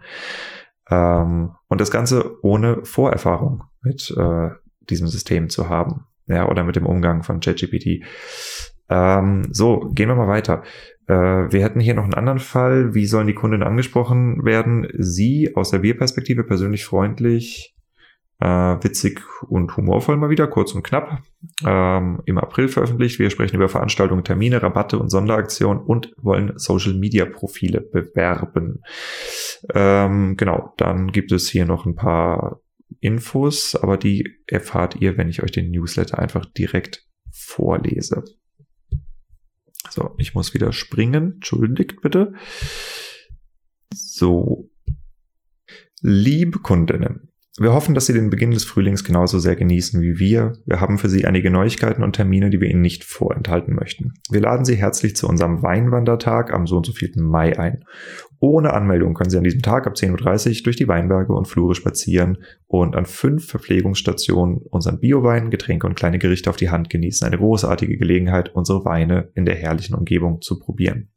Ähm, 0.89 1.55
und 1.67 1.79
das 1.79 1.91
Ganze 1.91 2.43
ohne 2.43 2.83
Vorerfahrung 2.85 3.66
mit 3.87 4.13
äh, 4.17 4.49
diesem 4.89 5.07
System 5.07 5.49
zu 5.49 5.69
haben. 5.69 6.05
Ja, 6.27 6.49
oder 6.49 6.63
mit 6.63 6.75
dem 6.75 6.85
Umgang 6.85 7.23
von 7.23 7.39
ChatGPT. 7.39 8.03
Ähm, 8.89 9.47
so, 9.51 9.79
gehen 9.93 10.09
wir 10.09 10.15
mal 10.15 10.27
weiter. 10.27 10.63
Äh, 11.07 11.13
wir 11.13 11.63
hätten 11.63 11.79
hier 11.79 11.93
noch 11.93 12.03
einen 12.03 12.13
anderen 12.13 12.39
Fall. 12.39 12.93
Wie 12.93 13.05
sollen 13.05 13.27
die 13.27 13.33
Kunden 13.33 13.63
angesprochen 13.63 14.43
werden? 14.45 14.87
Sie 14.97 15.55
aus 15.55 15.71
der 15.71 15.79
Bierperspektive 15.79 16.43
persönlich 16.43 16.85
freundlich, 16.85 17.75
äh, 18.39 18.47
witzig 18.47 19.21
und 19.47 19.75
humorvoll 19.75 20.17
mal 20.17 20.29
wieder, 20.29 20.47
kurz 20.47 20.73
und 20.73 20.83
knapp. 20.83 21.21
Ähm, 21.65 22.21
Im 22.25 22.37
April 22.37 22.67
veröffentlicht. 22.67 23.19
Wir 23.19 23.29
sprechen 23.29 23.55
über 23.55 23.69
Veranstaltungen, 23.69 24.23
Termine, 24.23 24.61
Rabatte 24.61 24.99
und 24.99 25.09
Sonderaktionen 25.09 25.81
und 25.81 26.13
wollen 26.17 26.53
Social 26.57 26.93
Media 26.93 27.25
Profile 27.25 27.81
bewerben. 27.81 28.83
Ähm, 29.73 30.37
genau, 30.37 30.73
dann 30.77 31.07
gibt 31.11 31.31
es 31.31 31.49
hier 31.49 31.65
noch 31.65 31.85
ein 31.85 31.95
paar 31.95 32.61
Infos, 32.99 33.75
aber 33.75 33.97
die 33.97 34.37
erfahrt 34.47 34.95
ihr, 35.01 35.17
wenn 35.17 35.29
ich 35.29 35.43
euch 35.43 35.51
den 35.51 35.71
Newsletter 35.71 36.19
einfach 36.19 36.45
direkt 36.45 37.05
vorlese. 37.31 38.23
So, 39.89 40.15
ich 40.17 40.33
muss 40.33 40.53
wieder 40.53 40.73
springen. 40.73 41.33
Entschuldigt 41.35 42.01
bitte. 42.01 42.33
So. 43.93 44.69
Liebe 46.01 46.59
Kundinnen, 46.59 47.26
wir 47.59 47.73
hoffen, 47.73 47.95
dass 47.95 48.05
Sie 48.05 48.13
den 48.13 48.29
Beginn 48.29 48.51
des 48.51 48.65
Frühlings 48.65 49.03
genauso 49.03 49.39
sehr 49.39 49.55
genießen 49.55 49.99
wie 50.01 50.19
wir. 50.19 50.53
Wir 50.65 50.79
haben 50.79 50.99
für 50.99 51.09
Sie 51.09 51.25
einige 51.25 51.49
Neuigkeiten 51.49 52.03
und 52.03 52.13
Termine, 52.13 52.51
die 52.51 52.61
wir 52.61 52.69
Ihnen 52.69 52.81
nicht 52.81 53.03
vorenthalten 53.03 53.73
möchten. 53.73 54.13
Wir 54.29 54.41
laden 54.41 54.63
Sie 54.63 54.75
herzlich 54.75 55.15
zu 55.15 55.27
unserem 55.27 55.63
Weinwandertag 55.63 56.53
am 56.53 56.67
so 56.67 56.77
und 56.77 56.85
so 56.85 56.91
4. 56.91 57.21
Mai 57.21 57.57
ein. 57.57 57.83
Ohne 58.39 58.73
Anmeldung 58.73 59.15
können 59.15 59.31
Sie 59.31 59.37
an 59.37 59.43
diesem 59.43 59.63
Tag 59.63 59.87
ab 59.87 59.93
10.30 59.93 60.57
Uhr 60.57 60.63
durch 60.65 60.75
die 60.75 60.87
Weinberge 60.87 61.33
und 61.33 61.47
Flure 61.47 61.73
spazieren 61.73 62.37
und 62.67 62.95
an 62.95 63.07
fünf 63.07 63.47
Verpflegungsstationen 63.47 64.57
unseren 64.69 64.99
Biowein, 64.99 65.49
Getränke 65.49 65.87
und 65.87 65.95
kleine 65.95 66.19
Gerichte 66.19 66.51
auf 66.51 66.57
die 66.57 66.69
Hand 66.69 66.91
genießen. 66.91 67.25
Eine 67.25 67.37
großartige 67.37 67.97
Gelegenheit, 67.97 68.53
unsere 68.53 68.85
Weine 68.85 69.29
in 69.33 69.45
der 69.45 69.55
herrlichen 69.55 69.95
Umgebung 69.95 70.41
zu 70.41 70.59
probieren. 70.59 71.09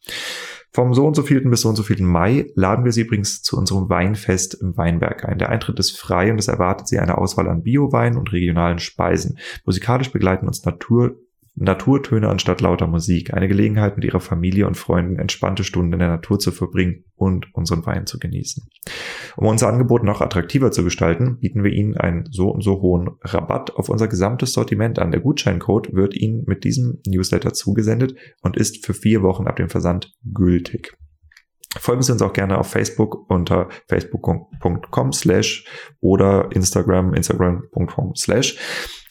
Vom 0.72 0.94
so 0.94 1.04
und 1.06 1.16
so 1.16 1.22
vielten 1.22 1.50
bis 1.50 1.62
so 1.62 1.68
und 1.68 1.74
so 1.74 1.82
vielten 1.82 2.06
Mai 2.06 2.46
laden 2.54 2.84
wir 2.84 2.92
Sie 2.92 3.00
übrigens 3.00 3.42
zu 3.42 3.56
unserem 3.56 3.88
Weinfest 3.88 4.54
im 4.54 4.76
Weinberg 4.76 5.24
ein. 5.24 5.38
Der 5.38 5.48
Eintritt 5.48 5.80
ist 5.80 5.98
frei 5.98 6.30
und 6.30 6.38
es 6.38 6.46
erwartet 6.46 6.86
Sie 6.86 7.00
eine 7.00 7.18
Auswahl 7.18 7.48
an 7.48 7.64
Biowein 7.64 8.16
und 8.16 8.32
regionalen 8.32 8.78
Speisen. 8.78 9.38
Musikalisch 9.64 10.12
begleiten 10.12 10.46
uns 10.46 10.64
Natur 10.64 11.16
Naturtöne 11.60 12.28
anstatt 12.28 12.62
lauter 12.62 12.86
Musik, 12.86 13.34
eine 13.34 13.46
Gelegenheit 13.46 13.96
mit 13.96 14.06
ihrer 14.06 14.20
Familie 14.20 14.66
und 14.66 14.78
Freunden 14.78 15.18
entspannte 15.18 15.62
Stunden 15.62 15.92
in 15.92 15.98
der 15.98 16.08
Natur 16.08 16.38
zu 16.38 16.52
verbringen 16.52 17.04
und 17.16 17.54
unseren 17.54 17.84
Wein 17.84 18.06
zu 18.06 18.18
genießen. 18.18 18.66
Um 19.36 19.46
unser 19.46 19.68
Angebot 19.68 20.02
noch 20.02 20.22
attraktiver 20.22 20.72
zu 20.72 20.82
gestalten, 20.82 21.38
bieten 21.38 21.62
wir 21.62 21.70
Ihnen 21.70 21.98
einen 21.98 22.24
so 22.30 22.48
und 22.48 22.62
so 22.62 22.80
hohen 22.80 23.10
Rabatt 23.20 23.76
auf 23.76 23.90
unser 23.90 24.08
gesamtes 24.08 24.54
Sortiment 24.54 24.98
an. 24.98 25.10
Der 25.10 25.20
Gutscheincode 25.20 25.92
wird 25.92 26.16
Ihnen 26.16 26.44
mit 26.46 26.64
diesem 26.64 27.02
Newsletter 27.06 27.52
zugesendet 27.52 28.14
und 28.40 28.56
ist 28.56 28.86
für 28.86 28.94
vier 28.94 29.22
Wochen 29.22 29.46
ab 29.46 29.56
dem 29.56 29.68
Versand 29.68 30.14
gültig. 30.24 30.96
Folgen 31.78 32.02
Sie 32.02 32.12
uns 32.12 32.22
auch 32.22 32.32
gerne 32.32 32.58
auf 32.58 32.68
Facebook 32.68 33.30
unter 33.30 33.68
facebook.com 33.88 35.12
slash 35.12 35.66
oder 36.00 36.48
Instagram, 36.52 37.12
instagram.com 37.12 38.14
slash. 38.16 38.58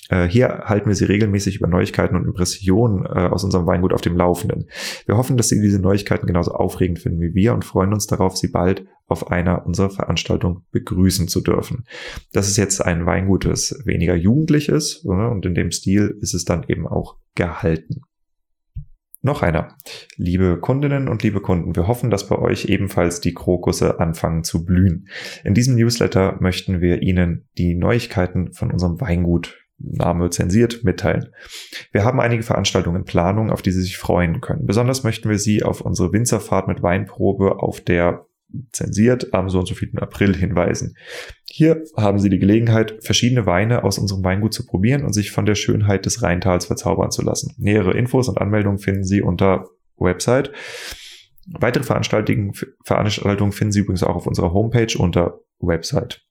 Äh, 0.10 0.28
hier 0.28 0.63
halten 0.65 0.89
wir 0.89 0.95
Sie 0.95 1.06
regelmäßig 1.06 1.58
über 1.58 1.67
Neuigkeiten 1.67 2.15
und 2.15 2.26
Impressionen 2.26 3.06
äh, 3.06 3.30
aus 3.30 3.43
unserem 3.43 3.65
Weingut 3.65 3.93
auf 3.93 4.02
dem 4.02 4.17
Laufenden. 4.17 4.67
Wir 5.06 5.15
hoffen, 5.15 5.38
dass 5.38 5.48
Sie 5.48 5.62
diese 5.62 5.80
Neuigkeiten 5.80 6.28
genauso 6.28 6.52
aufregend 6.52 7.00
finden 7.00 7.22
wie 7.22 7.34
wir 7.34 7.54
und 7.54 7.63
freuen 7.63 7.93
uns 7.93 8.08
darauf, 8.08 8.36
Sie 8.36 8.50
bald 8.50 8.86
auf 9.08 9.32
einer 9.32 9.65
unserer 9.65 9.89
Veranstaltungen 9.89 10.65
begrüßen 10.72 11.28
zu 11.28 11.41
dürfen. 11.41 11.86
Das 12.34 12.48
ist 12.48 12.58
jetzt 12.58 12.84
ein 12.84 13.06
Weingut, 13.06 13.45
das 13.45 13.82
weniger 13.86 14.15
jugendlich 14.15 14.69
ist 14.69 15.06
und 15.06 15.45
in 15.45 15.56
dem 15.56 15.72
Stil 15.72 16.17
ist 16.22 16.34
es 16.34 16.45
dann 16.45 16.65
eben 16.67 16.88
auch 16.88 17.17
gehalten. 17.36 18.02
Noch 19.22 19.41
einer. 19.41 19.76
Liebe 20.15 20.60
Kundinnen 20.60 21.10
und 21.10 21.24
liebe 21.24 21.41
Kunden, 21.41 21.76
wir 21.76 21.88
hoffen, 21.88 22.10
dass 22.10 22.30
bei 22.30 22.38
euch 22.38 22.65
ebenfalls 22.65 23.19
die 23.19 23.34
Krokusse 23.34 24.00
anfangen 24.00 24.45
zu 24.45 24.63
blühen. 24.63 25.10
In 25.43 25.54
diesem 25.54 25.76
Newsletter 25.76 26.38
möchten 26.39 26.80
wir 26.80 27.02
Ihnen 27.02 27.50
die 27.58 27.76
Neuigkeiten 27.76 28.54
von 28.54 28.72
unserem 28.72 29.02
Weingut 29.02 29.58
Name 29.80 30.30
zensiert 30.30 30.84
mitteilen. 30.84 31.30
Wir 31.92 32.04
haben 32.04 32.20
einige 32.20 32.44
Veranstaltungen 32.44 32.98
in 32.98 33.06
Planung, 33.06 33.50
auf 33.50 33.62
die 33.62 33.72
Sie 33.72 33.82
sich 33.82 33.98
freuen 33.98 34.42
können. 34.42 34.65
Besonders 34.65 35.04
möchten 35.04 35.30
wir 35.30 35.39
Sie 35.39 35.63
auf 35.63 35.82
unsere 35.82 36.12
Winzerfahrt 36.12 36.68
mit 36.68 36.84
Weinprobe 36.84 37.62
auf 37.62 37.82
der 37.82 38.26
zensiert 38.72 39.34
am 39.34 39.50
so 39.50 39.60
und 39.60 39.68
so 39.68 39.76
vielen 39.76 40.00
April 40.00 40.36
hinweisen. 40.36 40.96
Hier 41.46 41.84
haben 41.96 42.20
Sie 42.20 42.30
die 42.30 42.39
Gelegenheit, 42.39 42.98
verschiedene 43.02 43.46
Weine 43.46 43.84
aus 43.84 43.98
unserem 43.98 44.24
Weingut 44.24 44.54
zu 44.54 44.65
probieren 44.65 45.04
und 45.04 45.13
sich 45.13 45.32
von 45.32 45.46
der 45.46 45.56
Schönheit 45.56 46.06
des 46.06 46.24
Rheintals 46.24 46.65
verzaubern 46.65 47.12
zu 47.12 47.22
lassen. 47.22 47.54
Nähere 47.58 47.94
Infos 47.94 48.28
und 48.28 48.39
Anmeldungen 48.39 48.80
finden 48.80 49.04
Sie 49.04 49.22
unter 49.22 49.65
Website. 49.98 50.52
Weitere 51.46 51.84
Veranstaltungen, 51.84 52.54
Veranstaltungen 52.84 53.52
finden 53.52 53.72
Sie 53.72 53.80
übrigens 53.80 54.04
auch 54.04 54.15
auf 54.15 54.28
unserer 54.28 54.54
Homepage 54.54 54.98
unter 54.98 55.39
Website. 55.60 56.22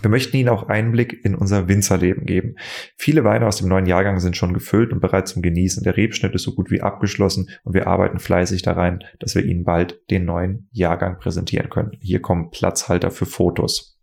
Wir 0.00 0.10
möchten 0.10 0.36
Ihnen 0.36 0.48
auch 0.48 0.68
Einblick 0.68 1.24
in 1.24 1.34
unser 1.34 1.68
Winzerleben 1.68 2.24
geben. 2.24 2.56
Viele 2.96 3.24
Weine 3.24 3.46
aus 3.46 3.58
dem 3.58 3.68
neuen 3.68 3.86
Jahrgang 3.86 4.20
sind 4.20 4.36
schon 4.36 4.54
gefüllt 4.54 4.92
und 4.92 5.00
bereit 5.00 5.28
zum 5.28 5.42
Genießen. 5.42 5.82
Der 5.84 5.96
Rebschnitt 5.96 6.34
ist 6.34 6.42
so 6.44 6.54
gut 6.54 6.70
wie 6.70 6.80
abgeschlossen 6.80 7.50
und 7.62 7.74
wir 7.74 7.86
arbeiten 7.86 8.18
fleißig 8.18 8.62
daran, 8.62 9.04
dass 9.20 9.34
wir 9.34 9.44
Ihnen 9.44 9.64
bald 9.64 10.00
den 10.10 10.24
neuen 10.24 10.68
Jahrgang 10.72 11.18
präsentieren 11.18 11.68
können. 11.68 11.92
Hier 12.00 12.20
kommen 12.20 12.50
Platzhalter 12.50 13.10
für 13.10 13.26
Fotos. 13.26 13.98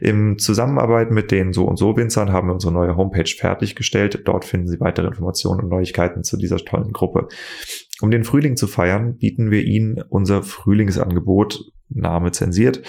Im 0.00 0.38
Zusammenarbeit 0.38 1.10
mit 1.10 1.30
den 1.30 1.52
So 1.52 1.66
und 1.66 1.76
So 1.76 1.96
Winzern 1.96 2.32
haben 2.32 2.48
wir 2.48 2.54
unsere 2.54 2.72
neue 2.72 2.96
Homepage 2.96 3.24
fertiggestellt. 3.24 4.22
Dort 4.24 4.44
finden 4.44 4.68
Sie 4.68 4.80
weitere 4.80 5.06
Informationen 5.06 5.62
und 5.62 5.68
Neuigkeiten 5.70 6.24
zu 6.24 6.36
dieser 6.36 6.58
tollen 6.58 6.92
Gruppe. 6.92 7.28
Um 8.00 8.10
den 8.10 8.24
Frühling 8.24 8.56
zu 8.56 8.66
feiern, 8.66 9.16
bieten 9.16 9.50
wir 9.50 9.64
Ihnen 9.64 10.02
unser 10.10 10.42
Frühlingsangebot 10.42 11.72
Name 11.88 12.32
zensiert. 12.32 12.82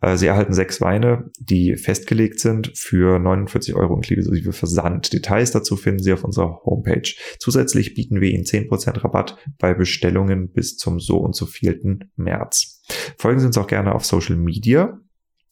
Äh, 0.00 0.16
Sie 0.16 0.26
erhalten 0.26 0.52
sechs 0.52 0.80
Weine, 0.80 1.30
die 1.38 1.76
festgelegt 1.76 2.40
sind 2.40 2.72
für 2.76 3.18
49 3.18 3.74
Euro 3.74 3.96
inklusive 3.96 4.52
Versand. 4.52 5.12
Details 5.12 5.50
dazu 5.50 5.76
finden 5.76 6.02
Sie 6.02 6.12
auf 6.12 6.24
unserer 6.24 6.60
Homepage. 6.64 7.14
Zusätzlich 7.38 7.94
bieten 7.94 8.20
wir 8.20 8.30
Ihnen 8.30 8.44
10% 8.44 9.02
Rabatt 9.02 9.36
bei 9.58 9.74
Bestellungen 9.74 10.52
bis 10.52 10.76
zum 10.76 11.00
so 11.00 11.18
und 11.18 11.34
so 11.34 11.46
vielten 11.46 12.10
März. 12.16 12.82
Folgen 13.18 13.40
Sie 13.40 13.46
uns 13.46 13.58
auch 13.58 13.66
gerne 13.66 13.94
auf 13.94 14.04
Social 14.04 14.36
Media. 14.36 14.98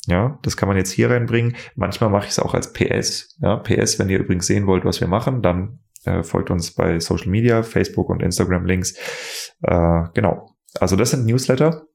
Ja, 0.06 0.38
das 0.42 0.56
kann 0.56 0.68
man 0.68 0.76
jetzt 0.76 0.90
hier 0.90 1.10
reinbringen. 1.10 1.54
Manchmal 1.76 2.10
mache 2.10 2.24
ich 2.24 2.32
es 2.32 2.38
auch 2.40 2.54
als 2.54 2.72
PS. 2.72 3.36
Ja, 3.40 3.56
PS, 3.56 3.98
wenn 3.98 4.08
ihr 4.08 4.18
übrigens 4.18 4.46
sehen 4.46 4.66
wollt, 4.66 4.84
was 4.84 5.00
wir 5.00 5.06
machen, 5.06 5.42
dann 5.42 5.78
äh, 6.04 6.22
folgt 6.24 6.50
uns 6.50 6.72
bei 6.72 6.98
Social 6.98 7.28
Media, 7.28 7.62
Facebook 7.62 8.08
und 8.08 8.22
Instagram 8.22 8.66
Links. 8.66 8.96
Äh, 9.62 10.04
genau. 10.14 10.56
Also 10.80 10.96
das 10.96 11.10
sind 11.10 11.26
Newsletter. 11.26 11.86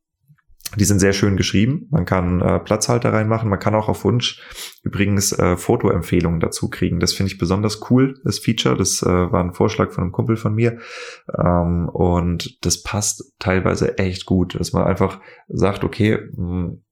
Die 0.76 0.84
sind 0.84 1.00
sehr 1.00 1.14
schön 1.14 1.38
geschrieben. 1.38 1.88
Man 1.92 2.06
kann 2.06 2.42
äh, 2.42 2.60
Platzhalter 2.60 3.14
reinmachen. 3.14 3.50
Man 3.50 3.60
kann 3.60 3.74
auch 3.74 3.88
auf 3.88 4.04
Wunsch 4.04 4.42
übrigens 4.84 5.32
äh, 5.32 5.56
Fotoempfehlungen 5.56 6.40
dazu 6.40 6.70
kriegen. 6.70 7.00
Das 7.00 7.14
finde 7.14 7.32
ich 7.32 7.38
besonders 7.38 7.90
cool, 7.90 8.16
das 8.26 8.40
Feature. 8.40 8.76
Das 8.76 9.02
äh, 9.02 9.06
war 9.06 9.44
ein 9.44 9.54
Vorschlag 9.54 9.92
von 9.92 10.04
einem 10.04 10.12
Kumpel 10.12 10.36
von 10.36 10.54
mir. 10.54 10.80
Ähm, 11.38 11.88
und 11.90 12.64
das 12.66 12.84
passt 12.84 13.34
teilweise 13.40 13.98
echt 13.98 14.26
gut, 14.26 14.60
dass 14.60 14.74
man 14.74 14.84
einfach 14.84 15.22
sagt, 15.48 15.84
okay, 15.86 16.20
mh, 16.36 16.48
hm, 16.48 16.84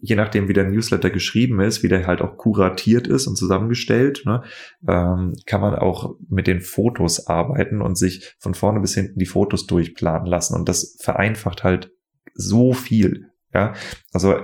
je 0.00 0.16
nachdem, 0.16 0.48
wie 0.48 0.52
der 0.52 0.68
Newsletter 0.68 1.10
geschrieben 1.10 1.60
ist, 1.60 1.82
wie 1.82 1.88
der 1.88 2.06
halt 2.06 2.22
auch 2.22 2.36
kuratiert 2.36 3.06
ist 3.06 3.26
und 3.26 3.36
zusammengestellt, 3.36 4.22
ne, 4.24 4.42
ähm, 4.86 5.34
kann 5.46 5.60
man 5.60 5.74
auch 5.74 6.14
mit 6.28 6.46
den 6.46 6.60
Fotos 6.60 7.26
arbeiten 7.26 7.80
und 7.80 7.96
sich 7.96 8.34
von 8.38 8.54
vorne 8.54 8.80
bis 8.80 8.94
hinten 8.94 9.18
die 9.18 9.26
Fotos 9.26 9.66
durchplanen 9.66 10.26
lassen. 10.26 10.54
Und 10.54 10.68
das 10.68 10.96
vereinfacht 11.00 11.64
halt 11.64 11.92
so 12.38 12.72
viel. 12.72 13.26
Ja, 13.54 13.72
also 14.12 14.36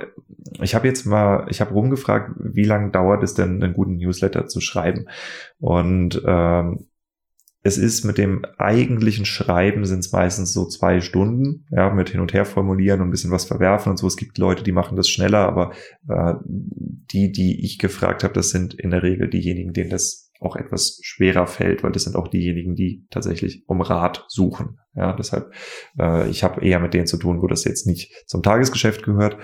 ich 0.61 0.75
habe 0.75 0.87
jetzt 0.89 1.05
mal, 1.05 1.47
ich 1.51 1.61
habe 1.61 1.75
rumgefragt, 1.75 2.33
wie 2.39 2.65
lange 2.65 2.91
dauert 2.91 3.23
es 3.23 3.35
denn, 3.35 3.63
einen 3.63 3.75
guten 3.75 3.97
Newsletter 3.97 4.47
zu 4.47 4.61
schreiben? 4.61 5.07
Und 5.59 6.23
ähm, 6.27 6.87
es 7.67 7.79
ist 7.79 8.05
mit 8.05 8.19
dem 8.19 8.45
eigentlichen 8.59 9.25
Schreiben 9.25 9.87
sind 9.87 10.01
es 10.01 10.13
meistens 10.13 10.53
so 10.53 10.67
zwei 10.67 11.01
Stunden, 11.01 11.67
ja, 11.71 11.89
mit 11.93 12.11
hin 12.11 12.21
und 12.21 12.35
her 12.35 12.45
formulieren 12.45 13.01
und 13.01 13.09
ein 13.09 13.11
bisschen 13.11 13.31
was 13.31 13.47
verwerfen 13.47 13.91
und 13.91 13.97
so. 13.97 14.07
Es 14.07 14.19
gibt 14.19 14.37
Leute, 14.37 14.63
die 14.63 14.73
machen 14.73 14.97
das 14.97 15.09
schneller, 15.09 15.47
aber 15.47 15.73
äh, 16.09 16.35
die, 16.45 17.33
die 17.33 17.65
ich 17.65 17.79
gefragt 17.79 18.23
habe, 18.23 18.35
das 18.35 18.51
sind 18.51 18.75
in 18.75 18.91
der 18.91 19.03
Regel 19.03 19.31
diejenigen, 19.31 19.73
denen 19.73 19.89
das 19.89 20.24
auch 20.45 20.57
etwas 20.57 20.99
schwerer 21.03 21.47
fällt, 21.47 21.83
weil 21.83 21.93
das 21.93 22.05
sind 22.05 22.17
auch 22.17 22.29
diejenigen, 22.29 22.75
die 22.75 23.07
tatsächlich 23.11 23.65
um 23.67 23.81
Rat 23.81 24.25
suchen. 24.29 24.79
Ja, 24.97 25.13
deshalb, 25.13 25.53
äh, 25.99 26.29
ich 26.29 26.45
habe 26.45 26.65
eher 26.65 26.79
mit 26.79 26.95
denen 26.95 27.09
zu 27.09 27.17
tun, 27.17 27.43
wo 27.43 27.49
das 27.49 27.65
jetzt 27.65 27.85
nicht 27.85 28.13
zum 28.29 28.45
Tagesgeschäft 28.45 29.03
gehört. 29.03 29.37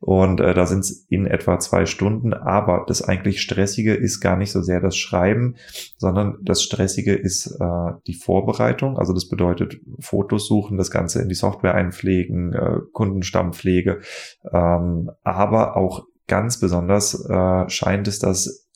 Und 0.00 0.40
äh, 0.40 0.52
da 0.52 0.66
sind 0.66 0.80
es 0.80 1.06
in 1.08 1.26
etwa 1.26 1.58
zwei 1.58 1.86
Stunden. 1.86 2.34
Aber 2.34 2.84
das 2.86 3.00
eigentlich 3.00 3.40
Stressige 3.40 3.94
ist 3.94 4.20
gar 4.20 4.36
nicht 4.36 4.52
so 4.52 4.60
sehr 4.60 4.80
das 4.80 4.98
Schreiben, 4.98 5.56
sondern 5.96 6.36
das 6.42 6.62
Stressige 6.62 7.14
ist 7.14 7.46
äh, 7.58 7.92
die 8.06 8.14
Vorbereitung. 8.14 8.98
Also 8.98 9.14
das 9.14 9.28
bedeutet 9.28 9.80
Fotos 9.98 10.46
suchen, 10.46 10.76
das 10.76 10.90
Ganze 10.90 11.22
in 11.22 11.30
die 11.30 11.34
Software 11.34 11.74
einpflegen, 11.74 12.52
äh, 12.52 12.78
Kundenstammpflege. 12.92 14.00
Ähm, 14.52 15.10
aber 15.24 15.78
auch 15.78 16.04
ganz 16.26 16.60
besonders 16.60 17.24
äh, 17.28 17.68
scheint 17.70 18.06
es 18.08 18.18
das 18.18 18.67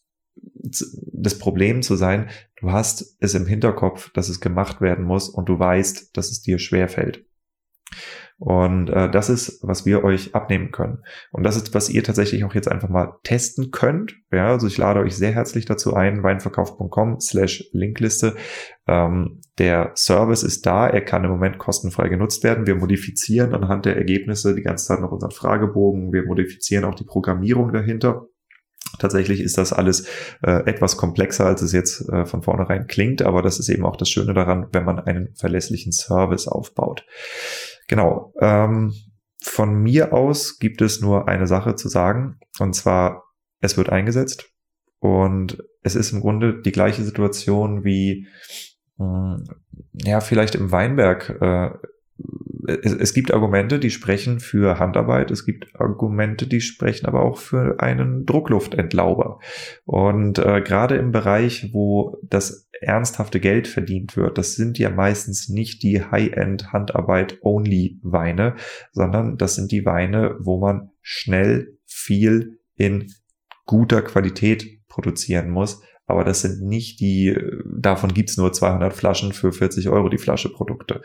das 0.62 1.38
Problem 1.38 1.83
zu 1.83 1.96
sein, 1.96 2.31
du 2.61 2.70
hast 2.70 3.16
es 3.20 3.35
im 3.35 3.46
Hinterkopf, 3.46 4.11
dass 4.12 4.29
es 4.29 4.40
gemacht 4.40 4.81
werden 4.81 5.05
muss 5.05 5.29
und 5.29 5.48
du 5.48 5.59
weißt, 5.59 6.16
dass 6.16 6.31
es 6.31 6.42
dir 6.42 6.59
schwer 6.59 6.88
fällt. 6.88 7.25
Und 8.44 8.90
äh, 8.90 9.09
das 9.09 9.31
ist, 9.31 9.61
was 9.62 9.87
wir 9.87 10.03
euch 10.03 10.35
abnehmen 10.35 10.72
können. 10.72 11.05
Und 11.31 11.44
das 11.44 11.57
ist, 11.57 11.75
was 11.75 11.88
ihr 11.88 12.03
tatsächlich 12.03 12.42
auch 12.42 12.55
jetzt 12.57 12.66
einfach 12.66 12.88
mal 12.88 13.12
testen 13.22 13.70
könnt. 13.70 14.16
Ja, 14.33 14.48
also 14.48 14.66
ich 14.66 14.77
lade 14.79 14.98
euch 14.98 15.16
sehr 15.16 15.31
herzlich 15.31 15.64
dazu 15.64 15.94
ein, 15.94 16.25
weinverkauf.com 16.25 17.20
slash 17.20 17.68
Linkliste. 17.70 18.35
Ähm, 18.88 19.42
der 19.59 19.92
Service 19.94 20.42
ist 20.42 20.66
da, 20.66 20.88
er 20.88 21.03
kann 21.03 21.22
im 21.22 21.31
Moment 21.31 21.59
kostenfrei 21.59 22.09
genutzt 22.09 22.42
werden. 22.42 22.66
Wir 22.66 22.75
modifizieren 22.75 23.55
anhand 23.55 23.85
der 23.85 23.96
Ergebnisse 23.96 24.57
die 24.57 24.62
ganze 24.62 24.87
Zeit 24.87 25.01
noch 25.01 25.12
unseren 25.12 25.31
Fragebogen. 25.31 26.12
Wir 26.12 26.25
modifizieren 26.25 26.85
auch 26.85 26.96
die 26.96 27.05
Programmierung 27.05 27.72
dahinter. 27.72 28.27
Tatsächlich 28.99 29.41
ist 29.41 29.59
das 29.59 29.73
alles 29.73 30.07
äh, 30.43 30.65
etwas 30.67 30.97
komplexer, 30.97 31.47
als 31.47 31.63
es 31.63 31.73
jetzt 31.73 32.09
äh, 32.09 32.27
von 32.27 32.43
vornherein 32.43 32.87
klingt, 32.87 33.23
aber 33.23 33.43
das 33.43 33.59
ist 33.59 33.69
eben 33.69 33.85
auch 33.85 33.97
das 33.97 34.09
Schöne 34.09 34.35
daran, 34.35 34.69
wenn 34.73 34.85
man 34.85 34.99
einen 34.99 35.35
verlässlichen 35.35 35.93
Service 35.93 36.49
aufbaut. 36.49 37.05
Genau. 37.89 38.33
Ähm, 38.41 38.93
von 39.43 39.75
mir 39.75 40.13
aus 40.13 40.59
gibt 40.59 40.83
es 40.83 41.01
nur 41.01 41.29
eine 41.29 41.47
Sache 41.47 41.75
zu 41.75 41.89
sagen, 41.89 42.39
und 42.59 42.75
zwar, 42.75 43.25
es 43.61 43.77
wird 43.77 43.91
eingesetzt. 43.91 44.49
Und 45.01 45.59
es 45.83 45.97
ist 45.97 46.13
im 46.13 46.21
Grunde 46.21 46.63
die 46.63 46.71
gleiche 46.71 47.03
Situation 47.03 47.85
wie, 47.85 48.29
mh, 48.99 49.37
hm, 49.37 49.45
ja, 49.95 50.21
vielleicht 50.21 50.55
im 50.55 50.71
Weinberg 50.71 51.29
äh, 51.41 51.71
es, 52.66 52.92
es 52.92 53.14
gibt 53.14 53.33
Argumente, 53.33 53.79
die 53.79 53.90
sprechen 53.90 54.40
für 54.40 54.79
Handarbeit, 54.79 55.31
es 55.31 55.44
gibt 55.44 55.68
Argumente, 55.79 56.46
die 56.46 56.61
sprechen 56.61 57.07
aber 57.07 57.22
auch 57.22 57.38
für 57.38 57.81
einen 57.81 58.25
Druckluftentlauber. 58.27 59.40
Und 59.85 60.38
äh, 60.38 60.61
gerade 60.61 60.96
im 60.96 61.12
Bereich, 61.12 61.70
wo 61.72 62.18
das 62.22 62.68
ernsthafte 62.81 63.40
Geld 63.40 63.68
verdient 63.68 64.16
wird, 64.16 64.38
das 64.38 64.55
sind 64.55 64.79
ja 64.79 64.90
meistens 64.90 65.48
nicht 65.48 65.83
die 65.83 66.03
High-End 66.03 66.72
Handarbeit-Only 66.72 68.01
Weine, 68.03 68.57
sondern 68.92 69.37
das 69.37 69.55
sind 69.55 69.72
die 69.72 69.85
Weine, 69.85 70.37
wo 70.40 70.59
man 70.59 70.90
schnell 71.01 71.79
viel 71.87 72.59
in 72.77 73.12
guter 73.66 74.03
Qualität 74.03 74.81
produzieren 74.88 75.51
muss 75.51 75.83
aber 76.12 76.25
das 76.25 76.42
sind 76.42 76.62
nicht 76.62 77.01
die, 77.01 77.37
davon 77.64 78.14
gibt's 78.14 78.37
nur 78.37 78.53
200 78.53 78.92
Flaschen 78.92 79.33
für 79.33 79.53
40 79.53 79.88
Euro 79.88 80.09
die 80.09 80.18
Flasche 80.18 80.51
Produkte. 80.51 81.03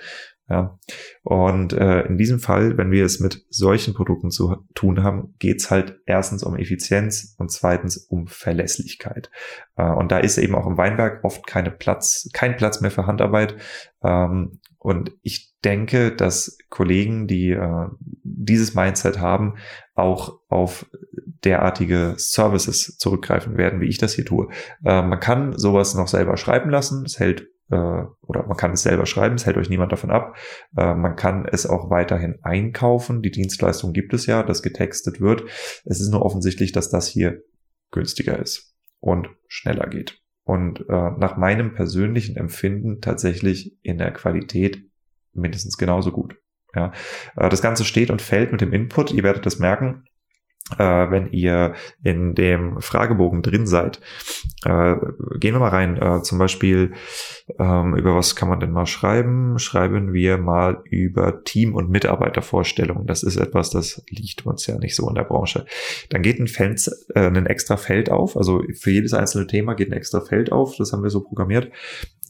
Ja. 0.49 0.79
Und 1.23 1.73
äh, 1.73 2.03
in 2.03 2.17
diesem 2.17 2.39
Fall, 2.39 2.77
wenn 2.77 2.91
wir 2.91 3.03
es 3.03 3.19
mit 3.19 3.45
solchen 3.49 3.93
Produkten 3.93 4.31
zu 4.31 4.55
tun 4.75 5.03
haben, 5.03 5.35
geht's 5.39 5.71
halt 5.71 5.99
erstens 6.05 6.43
um 6.43 6.55
Effizienz 6.55 7.35
und 7.37 7.51
zweitens 7.51 7.97
um 7.97 8.27
Verlässlichkeit. 8.27 9.29
Äh, 9.75 9.91
und 9.91 10.11
da 10.11 10.19
ist 10.19 10.37
eben 10.37 10.55
auch 10.55 10.67
im 10.67 10.77
Weinberg 10.77 11.23
oft 11.23 11.45
keine 11.47 11.71
Platz, 11.71 12.29
kein 12.31 12.55
Platz 12.55 12.79
mehr 12.79 12.91
für 12.91 13.07
Handarbeit. 13.07 13.57
Ähm, 14.03 14.59
und 14.77 15.11
ich 15.21 15.53
denke, 15.65 16.13
dass 16.13 16.57
Kollegen, 16.69 17.27
die 17.27 17.49
äh, 17.49 17.87
dieses 18.23 18.73
Mindset 18.73 19.19
haben, 19.19 19.55
auch 19.95 20.39
auf 20.47 20.85
derartige 21.43 22.15
Services 22.17 22.97
zurückgreifen 22.97 23.57
werden, 23.57 23.81
wie 23.81 23.87
ich 23.87 23.97
das 23.97 24.13
hier 24.13 24.25
tue. 24.25 24.47
Äh, 24.83 25.01
man 25.01 25.19
kann 25.19 25.57
sowas 25.57 25.95
noch 25.95 26.07
selber 26.07 26.37
schreiben 26.37 26.69
lassen. 26.69 27.03
Es 27.05 27.19
hält 27.19 27.47
äh, 27.69 27.75
oder 27.75 28.45
man 28.47 28.57
kann 28.57 28.71
es 28.71 28.83
selber 28.83 29.05
schreiben, 29.05 29.35
es 29.35 29.45
hält 29.45 29.57
euch 29.57 29.69
niemand 29.69 29.91
davon 29.91 30.11
ab. 30.11 30.37
Äh, 30.77 30.93
man 30.93 31.15
kann 31.15 31.45
es 31.45 31.65
auch 31.65 31.89
weiterhin 31.89 32.39
einkaufen. 32.43 33.21
Die 33.21 33.31
Dienstleistung 33.31 33.93
gibt 33.93 34.13
es 34.13 34.25
ja, 34.25 34.43
dass 34.43 34.61
getextet 34.61 35.19
wird. 35.19 35.43
Es 35.85 35.99
ist 35.99 36.09
nur 36.09 36.23
offensichtlich, 36.23 36.71
dass 36.71 36.89
das 36.89 37.07
hier 37.07 37.41
günstiger 37.91 38.39
ist 38.39 38.75
und 38.99 39.29
schneller 39.47 39.87
geht. 39.87 40.21
Und 40.43 40.81
äh, 40.87 41.11
nach 41.17 41.35
meinem 41.35 41.73
persönlichen 41.73 42.37
Empfinden 42.37 43.01
tatsächlich 43.01 43.77
in 43.81 43.97
der 43.97 44.11
Qualität 44.11 44.85
mindestens 45.33 45.77
genauso 45.77 46.11
gut. 46.11 46.37
Ja, 46.73 46.93
äh, 47.35 47.49
das 47.49 47.61
Ganze 47.61 47.83
steht 47.83 48.09
und 48.09 48.21
fällt 48.21 48.53
mit 48.53 48.61
dem 48.61 48.71
Input. 48.71 49.11
Ihr 49.11 49.23
werdet 49.23 49.45
das 49.45 49.59
merken 49.59 50.05
äh, 50.77 51.09
wenn 51.11 51.31
ihr 51.31 51.73
in 52.03 52.35
dem 52.35 52.81
Fragebogen 52.81 53.41
drin 53.41 53.67
seid. 53.67 53.99
Äh, 54.65 54.95
gehen 55.39 55.53
wir 55.53 55.59
mal 55.59 55.69
rein. 55.69 55.97
Äh, 55.97 56.21
zum 56.23 56.37
Beispiel, 56.37 56.93
ähm, 57.59 57.95
über 57.95 58.15
was 58.15 58.35
kann 58.35 58.49
man 58.49 58.59
denn 58.59 58.71
mal 58.71 58.85
schreiben? 58.85 59.59
Schreiben 59.59 60.13
wir 60.13 60.37
mal 60.37 60.81
über 60.85 61.43
Team- 61.43 61.75
und 61.75 61.89
Mitarbeitervorstellungen. 61.89 63.07
Das 63.07 63.23
ist 63.23 63.37
etwas, 63.37 63.69
das 63.69 64.03
liegt 64.09 64.45
uns 64.45 64.67
ja 64.67 64.77
nicht 64.77 64.95
so 64.95 65.07
in 65.07 65.15
der 65.15 65.23
Branche. 65.23 65.65
Dann 66.09 66.21
geht 66.21 66.39
ein, 66.39 66.47
Feld, 66.47 66.89
äh, 67.15 67.27
ein 67.27 67.45
extra 67.45 67.77
Feld 67.77 68.09
auf. 68.09 68.35
Also 68.35 68.61
für 68.73 68.91
jedes 68.91 69.13
einzelne 69.13 69.47
Thema 69.47 69.73
geht 69.73 69.89
ein 69.89 69.97
extra 69.97 70.21
Feld 70.21 70.51
auf. 70.51 70.75
Das 70.77 70.91
haben 70.91 71.03
wir 71.03 71.09
so 71.09 71.21
programmiert. 71.21 71.71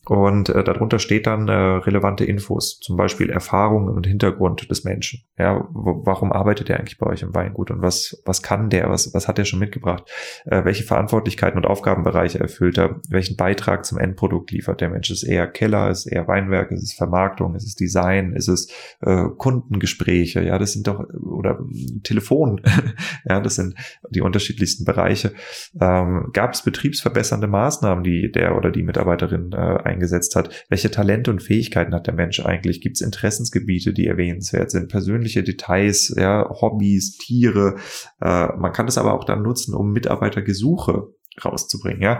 Und 0.07 0.47
äh, 0.49 0.63
darunter 0.63 0.99
steht 0.99 1.27
dann 1.27 1.49
äh, 1.49 1.51
relevante 1.51 2.23
Infos, 2.23 2.79
zum 2.79 2.95
Beispiel 2.95 3.29
Erfahrungen 3.29 3.89
und 3.89 4.07
Hintergrund 4.07 4.69
des 4.69 4.85
Menschen. 4.85 5.23
Ja, 5.37 5.67
warum 5.71 6.31
arbeitet 6.31 6.69
er 6.69 6.79
eigentlich 6.79 6.97
bei 6.97 7.07
euch 7.07 7.23
im 7.23 7.35
Weingut 7.35 7.71
und 7.71 7.81
was, 7.81 8.21
was 8.25 8.41
kann 8.41 8.69
der, 8.69 8.89
was, 8.89 9.13
was 9.13 9.27
hat 9.27 9.37
er 9.37 9.43
schon 9.43 9.59
mitgebracht? 9.59 10.09
Äh, 10.45 10.63
welche 10.63 10.83
Verantwortlichkeiten 10.83 11.57
und 11.57 11.65
Aufgabenbereiche 11.65 12.39
erfüllt 12.39 12.77
er? 12.77 13.01
Welchen 13.09 13.35
Beitrag 13.35 13.83
zum 13.83 13.97
Endprodukt 13.97 14.51
liefert 14.51 14.79
der 14.79 14.89
Mensch? 14.89 15.09
Ist 15.09 15.23
es 15.23 15.29
eher 15.29 15.45
Keller, 15.47 15.89
ist 15.89 16.05
es 16.05 16.05
eher 16.05 16.27
Weinwerk, 16.27 16.71
ist 16.71 16.83
es 16.83 16.93
Vermarktung, 16.93 17.55
ist 17.55 17.65
es 17.65 17.75
Design, 17.75 18.31
ist 18.31 18.47
es 18.47 18.71
äh, 19.01 19.25
Kundengespräche? 19.37 20.41
Ja, 20.41 20.57
das 20.57 20.71
sind 20.71 20.87
doch, 20.87 21.03
oder 21.21 21.59
Telefon, 22.03 22.61
ja, 23.29 23.41
das 23.41 23.55
sind 23.55 23.75
die 24.09 24.21
unterschiedlichsten 24.21 24.85
Bereiche. 24.85 25.33
Ähm, 25.81 26.29
Gab 26.31 26.53
es 26.53 26.63
betriebsverbessernde 26.63 27.47
Maßnahmen, 27.47 28.05
die 28.05 28.31
der 28.31 28.55
oder 28.55 28.71
die 28.71 28.83
Mitarbeiterin 28.83 29.51
äh, 29.51 29.96
eingesetzt 29.97 30.35
hat. 30.35 30.65
Welche 30.69 30.91
Talente 30.91 31.31
und 31.31 31.43
Fähigkeiten 31.43 31.93
hat 31.93 32.07
der 32.07 32.13
Mensch 32.13 32.39
eigentlich? 32.39 32.81
Gibt 32.81 32.97
es 32.97 33.01
Interessensgebiete, 33.01 33.93
die 33.93 34.07
erwähnenswert 34.07 34.71
sind? 34.71 34.89
Persönliche 34.89 35.43
Details, 35.43 36.13
ja, 36.15 36.47
Hobbys, 36.49 37.17
Tiere. 37.17 37.75
Äh, 38.21 38.47
man 38.57 38.71
kann 38.71 38.85
das 38.85 38.97
aber 38.97 39.13
auch 39.13 39.23
dann 39.23 39.41
nutzen, 39.41 39.73
um 39.73 39.91
Mitarbeitergesuche 39.91 41.07
rauszubringen. 41.43 42.01
Ja, 42.01 42.19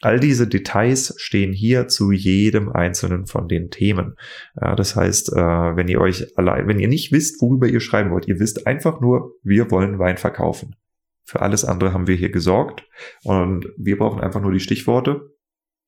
all 0.00 0.18
diese 0.18 0.48
Details 0.48 1.14
stehen 1.18 1.52
hier 1.52 1.86
zu 1.86 2.10
jedem 2.10 2.68
einzelnen 2.68 3.26
von 3.26 3.46
den 3.48 3.70
Themen. 3.70 4.16
Ja, 4.60 4.74
das 4.74 4.96
heißt, 4.96 5.32
äh, 5.32 5.36
wenn 5.36 5.88
ihr 5.88 6.00
euch 6.00 6.36
allein, 6.36 6.66
wenn 6.66 6.80
ihr 6.80 6.88
nicht 6.88 7.12
wisst, 7.12 7.40
worüber 7.40 7.68
ihr 7.68 7.80
schreiben 7.80 8.10
wollt, 8.10 8.26
ihr 8.26 8.40
wisst 8.40 8.66
einfach 8.66 9.00
nur, 9.00 9.34
wir 9.42 9.70
wollen 9.70 9.98
Wein 9.98 10.16
verkaufen. 10.16 10.74
Für 11.22 11.42
alles 11.42 11.64
andere 11.64 11.92
haben 11.92 12.06
wir 12.06 12.14
hier 12.14 12.30
gesorgt 12.30 12.84
und 13.24 13.68
wir 13.76 13.98
brauchen 13.98 14.20
einfach 14.20 14.40
nur 14.40 14.52
die 14.52 14.60
Stichworte 14.60 15.35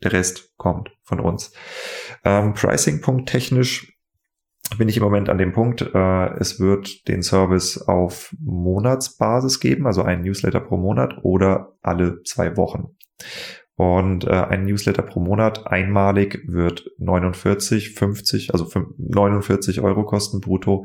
der 0.03 0.13
Rest 0.13 0.57
kommt 0.57 0.91
von 1.03 1.21
uns. 1.21 1.53
Ähm, 2.25 2.55
Pricing-Punkt 2.55 3.29
technisch 3.29 3.99
bin 4.77 4.89
ich 4.89 4.99
im 4.99 5.03
Moment 5.03 5.31
an 5.31 5.39
dem 5.39 5.53
Punkt, 5.53 5.81
äh, 5.81 6.35
es 6.39 6.61
wird 6.61 7.09
den 7.09 7.23
Service 7.23 7.79
auf 7.89 8.35
Monatsbasis 8.39 9.61
geben, 9.61 9.87
also 9.87 10.03
einen 10.03 10.23
Newsletter 10.23 10.61
pro 10.61 10.77
Monat 10.77 11.15
oder 11.23 11.73
alle 11.81 12.23
zwei 12.25 12.57
Wochen. 12.57 12.97
Und 13.79 14.25
äh, 14.25 14.31
ein 14.31 14.65
Newsletter 14.65 15.03
pro 15.03 15.21
Monat 15.21 15.69
einmalig 15.69 16.43
wird 16.49 16.91
49, 16.99 17.95
50, 17.95 18.53
also 18.53 18.67
49 18.99 19.81
Euro 19.83 20.05
kosten 20.05 20.41
brutto. 20.41 20.85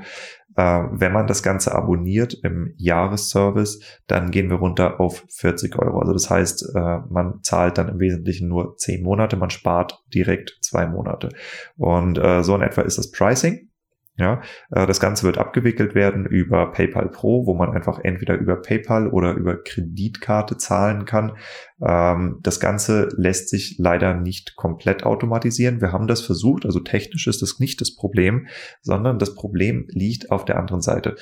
Äh, 0.56 0.84
wenn 0.92 1.12
man 1.12 1.26
das 1.26 1.42
Ganze 1.42 1.74
abonniert 1.74 2.36
im 2.44 2.76
Jahresservice, 2.78 3.80
dann 4.06 4.30
gehen 4.30 4.52
wir 4.52 4.58
runter 4.58 5.00
auf 5.00 5.26
40 5.30 5.76
Euro. 5.80 6.02
Also 6.02 6.14
das 6.14 6.30
heißt, 6.30 6.76
äh, 6.76 7.00
man 7.10 7.40
zahlt 7.42 7.80
dann 7.80 7.90
im 7.90 8.00
Wesentlichen 8.00 8.48
nur 8.48 8.78
10 8.78 9.02
Monate, 9.02 9.38
man 9.38 9.50
spart 9.50 10.04
direkt 10.14 10.60
zwei 10.62 10.86
Monate. 10.86 11.30
Und 11.76 12.20
äh, 12.20 12.44
so 12.44 12.54
in 12.56 12.62
etwa 12.62 12.84
ist 12.84 13.00
das 13.00 13.10
Pricing. 13.10 13.70
Ja, 14.16 14.42
äh, 14.70 14.86
das 14.86 15.00
Ganze 15.00 15.24
wird 15.24 15.40
abgewickelt 15.40 15.96
werden 15.96 16.28
über 16.28 16.72
PayPal 16.72 17.10
Pro, 17.10 17.48
wo 17.48 17.56
man 17.56 17.72
einfach 17.72 18.00
entweder 18.00 18.36
über 18.38 18.58
PayPal 18.58 19.08
oder 19.08 19.34
über 19.34 19.58
Kreditkarte 19.64 20.58
zahlen 20.58 21.06
kann. 21.06 21.36
Ähm, 21.82 22.40
das 22.44 22.60
Ganze 22.60 23.10
lässt 23.18 23.50
sich 23.50 23.78
leider 23.80 24.14
nicht 24.14 24.56
komplett 24.56 25.04
automatisieren. 25.04 25.82
Wir 25.82 25.92
haben 25.92 26.08
das 26.08 26.22
versucht, 26.22 26.66
also 26.66 26.80
technisch 26.80 27.26
ist 27.26 27.42
das 27.42 27.60
nicht 27.60 27.82
das 27.82 27.96
Problem, 27.96 28.48
sondern 28.82 29.18
das 29.18 29.34
Problem 29.34 29.88
liegt 29.90 30.30
auf 30.30 30.46
der 30.46 30.60
anderen 30.60 30.82
Seite. 30.82 31.16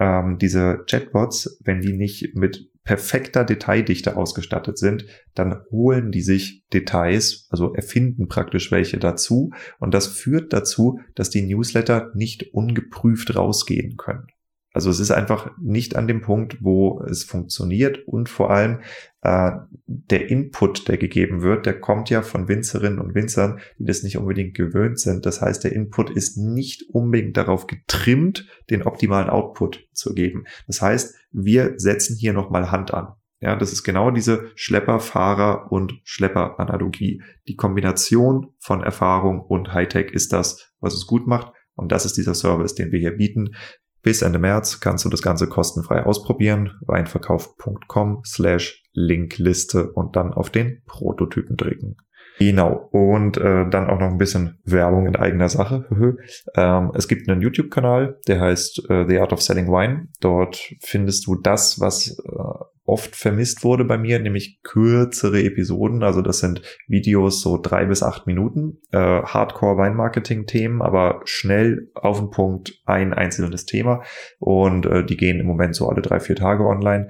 Ähm, 0.00 0.38
diese 0.38 0.84
Chatbots, 0.88 1.58
wenn 1.62 1.82
die 1.82 1.92
nicht 1.92 2.34
mit 2.34 2.71
perfekter 2.84 3.44
Detaildichte 3.44 4.16
ausgestattet 4.16 4.78
sind, 4.78 5.06
dann 5.34 5.62
holen 5.70 6.10
die 6.10 6.22
sich 6.22 6.64
Details, 6.72 7.46
also 7.50 7.72
erfinden 7.74 8.28
praktisch 8.28 8.70
welche 8.72 8.98
dazu. 8.98 9.50
Und 9.78 9.94
das 9.94 10.06
führt 10.06 10.52
dazu, 10.52 10.98
dass 11.14 11.30
die 11.30 11.42
Newsletter 11.42 12.10
nicht 12.14 12.52
ungeprüft 12.52 13.36
rausgehen 13.36 13.96
können. 13.96 14.26
Also 14.72 14.90
es 14.90 15.00
ist 15.00 15.10
einfach 15.10 15.50
nicht 15.60 15.96
an 15.96 16.06
dem 16.06 16.22
Punkt, 16.22 16.58
wo 16.62 17.02
es 17.02 17.24
funktioniert 17.24 18.06
und 18.06 18.28
vor 18.28 18.50
allem 18.50 18.80
äh, 19.22 19.52
der 19.86 20.30
Input, 20.30 20.88
der 20.88 20.96
gegeben 20.96 21.42
wird, 21.42 21.66
der 21.66 21.78
kommt 21.78 22.10
ja 22.10 22.22
von 22.22 22.48
Winzerinnen 22.48 22.98
und 22.98 23.14
Winzern, 23.14 23.60
die 23.78 23.84
das 23.84 24.02
nicht 24.02 24.16
unbedingt 24.16 24.54
gewöhnt 24.54 24.98
sind. 24.98 25.26
Das 25.26 25.40
heißt, 25.40 25.64
der 25.64 25.72
Input 25.72 26.10
ist 26.10 26.38
nicht 26.38 26.88
unbedingt 26.90 27.36
darauf 27.36 27.66
getrimmt, 27.66 28.46
den 28.70 28.82
optimalen 28.82 29.28
Output 29.28 29.86
zu 29.92 30.14
geben. 30.14 30.44
Das 30.66 30.80
heißt, 30.80 31.14
wir 31.32 31.74
setzen 31.76 32.16
hier 32.16 32.32
nochmal 32.32 32.70
Hand 32.70 32.94
an. 32.94 33.14
Ja, 33.42 33.56
das 33.56 33.72
ist 33.72 33.82
genau 33.82 34.12
diese 34.12 34.52
Schlepper-Fahrer- 34.54 35.72
und 35.72 36.00
Schlepper-Analogie. 36.04 37.22
Die 37.48 37.56
Kombination 37.56 38.54
von 38.60 38.84
Erfahrung 38.84 39.40
und 39.40 39.74
Hightech 39.74 40.12
ist 40.12 40.32
das, 40.32 40.72
was 40.78 40.94
es 40.94 41.08
gut 41.08 41.26
macht. 41.26 41.52
Und 41.74 41.90
das 41.90 42.04
ist 42.04 42.16
dieser 42.16 42.34
Service, 42.34 42.76
den 42.76 42.92
wir 42.92 43.00
hier 43.00 43.16
bieten. 43.16 43.56
Bis 44.02 44.22
Ende 44.22 44.38
März 44.38 44.80
kannst 44.80 45.04
du 45.04 45.08
das 45.08 45.22
Ganze 45.22 45.48
kostenfrei 45.48 46.04
ausprobieren. 46.04 46.72
Weinverkauf.com 46.86 48.22
slash 48.24 48.82
Linkliste 48.92 49.92
und 49.92 50.16
dann 50.16 50.32
auf 50.32 50.50
den 50.50 50.82
Prototypen 50.86 51.56
drücken. 51.56 51.96
Genau. 52.38 52.88
Und 52.90 53.36
äh, 53.36 53.68
dann 53.68 53.88
auch 53.88 54.00
noch 54.00 54.08
ein 54.08 54.18
bisschen 54.18 54.58
Werbung 54.64 55.06
in 55.06 55.16
eigener 55.16 55.48
Sache. 55.48 55.86
ähm, 56.56 56.90
es 56.94 57.06
gibt 57.06 57.28
einen 57.28 57.40
YouTube-Kanal, 57.40 58.18
der 58.26 58.40
heißt 58.40 58.90
äh, 58.90 59.06
The 59.06 59.18
Art 59.18 59.32
of 59.32 59.42
Selling 59.42 59.68
Wine. 59.68 60.08
Dort 60.20 60.74
findest 60.80 61.26
du 61.26 61.36
das, 61.36 61.80
was 61.80 62.18
äh, 62.18 62.64
oft 62.84 63.14
vermisst 63.14 63.62
wurde 63.62 63.84
bei 63.84 63.96
mir, 63.96 64.18
nämlich 64.18 64.60
kürzere 64.62 65.42
Episoden. 65.42 66.02
Also 66.02 66.20
das 66.20 66.40
sind 66.40 66.62
Videos 66.88 67.40
so 67.40 67.58
drei 67.60 67.84
bis 67.84 68.02
acht 68.02 68.26
Minuten, 68.26 68.78
äh, 68.90 68.98
Hardcore 68.98 69.76
Weinmarketing-Themen, 69.76 70.82
aber 70.82 71.20
schnell 71.24 71.90
auf 71.94 72.18
den 72.18 72.30
Punkt 72.30 72.80
ein 72.84 73.12
einzelnes 73.12 73.66
Thema. 73.66 74.02
Und 74.38 74.86
äh, 74.86 75.04
die 75.04 75.16
gehen 75.16 75.38
im 75.38 75.46
Moment 75.46 75.76
so 75.76 75.88
alle 75.88 76.02
drei, 76.02 76.18
vier 76.18 76.36
Tage 76.36 76.66
online. 76.66 77.08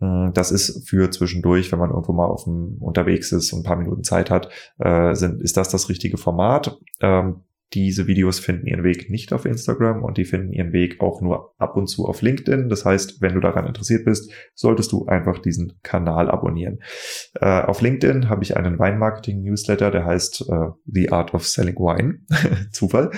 Mm, 0.00 0.32
das 0.34 0.50
ist 0.50 0.86
für 0.88 1.10
zwischendurch, 1.10 1.72
wenn 1.72 1.78
man 1.78 1.90
irgendwo 1.90 2.12
mal 2.12 2.26
auf 2.26 2.44
dem, 2.44 2.76
unterwegs 2.80 3.32
ist 3.32 3.52
und 3.52 3.60
ein 3.60 3.64
paar 3.64 3.76
Minuten 3.76 4.04
Zeit 4.04 4.30
hat, 4.30 4.50
äh, 4.78 5.14
sind, 5.14 5.40
ist 5.40 5.56
das 5.56 5.70
das 5.70 5.88
richtige 5.88 6.18
Format. 6.18 6.78
Ähm, 7.00 7.45
diese 7.74 8.06
Videos 8.06 8.38
finden 8.38 8.66
ihren 8.66 8.84
Weg 8.84 9.10
nicht 9.10 9.32
auf 9.32 9.44
Instagram 9.44 10.02
und 10.02 10.18
die 10.18 10.24
finden 10.24 10.52
ihren 10.52 10.72
Weg 10.72 11.00
auch 11.00 11.20
nur 11.20 11.54
ab 11.58 11.76
und 11.76 11.88
zu 11.88 12.06
auf 12.06 12.22
LinkedIn. 12.22 12.68
Das 12.68 12.84
heißt, 12.84 13.20
wenn 13.20 13.34
du 13.34 13.40
daran 13.40 13.66
interessiert 13.66 14.04
bist, 14.04 14.32
solltest 14.54 14.92
du 14.92 15.06
einfach 15.06 15.38
diesen 15.38 15.78
Kanal 15.82 16.30
abonnieren. 16.30 16.78
Äh, 17.34 17.62
auf 17.62 17.80
LinkedIn 17.80 18.28
habe 18.28 18.44
ich 18.44 18.56
einen 18.56 18.78
Weinmarketing-Newsletter, 18.78 19.90
der 19.90 20.04
heißt 20.04 20.48
äh, 20.48 20.70
The 20.86 21.10
Art 21.10 21.34
of 21.34 21.46
Selling 21.46 21.76
Wine. 21.76 22.20
Zufall. 22.70 23.10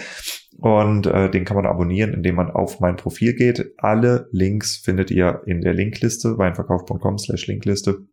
Und 0.57 1.07
äh, 1.07 1.31
den 1.31 1.45
kann 1.45 1.57
man 1.57 1.67
abonnieren, 1.67 2.15
indem 2.15 2.35
man 2.35 2.51
auf 2.51 2.81
mein 2.81 2.97
Profil 2.97 3.35
geht. 3.35 3.73
Alle 3.77 4.29
Links 4.33 4.79
findet 4.79 5.11
ihr 5.11 5.43
in 5.47 5.61
der 5.61 5.75
Linkliste, 5.75 6.37
weinverkauf.com 6.37 7.19
slash 7.19 7.47
Linkliste. 7.47 8.09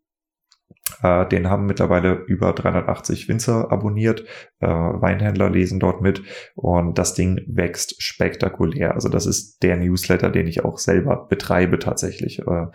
Äh, 1.02 1.28
den 1.28 1.50
haben 1.50 1.66
mittlerweile 1.66 2.14
über 2.28 2.54
380 2.54 3.28
Winzer 3.28 3.72
abonniert. 3.72 4.26
Äh, 4.60 4.68
Weinhändler 4.68 5.50
lesen 5.50 5.80
dort 5.80 6.02
mit 6.02 6.24
und 6.56 6.98
das 6.98 7.14
Ding 7.14 7.42
wächst 7.48 8.02
spektakulär. 8.02 8.94
Also 8.94 9.10
das 9.10 9.26
ist 9.26 9.64
der 9.64 9.78
Newsletter, 9.78 10.30
den 10.30 10.48
ich 10.48 10.64
auch 10.64 10.78
selber 10.78 11.28
betreibe 11.28 11.80
tatsächlich. 11.80 12.40
Äh, 12.40 12.68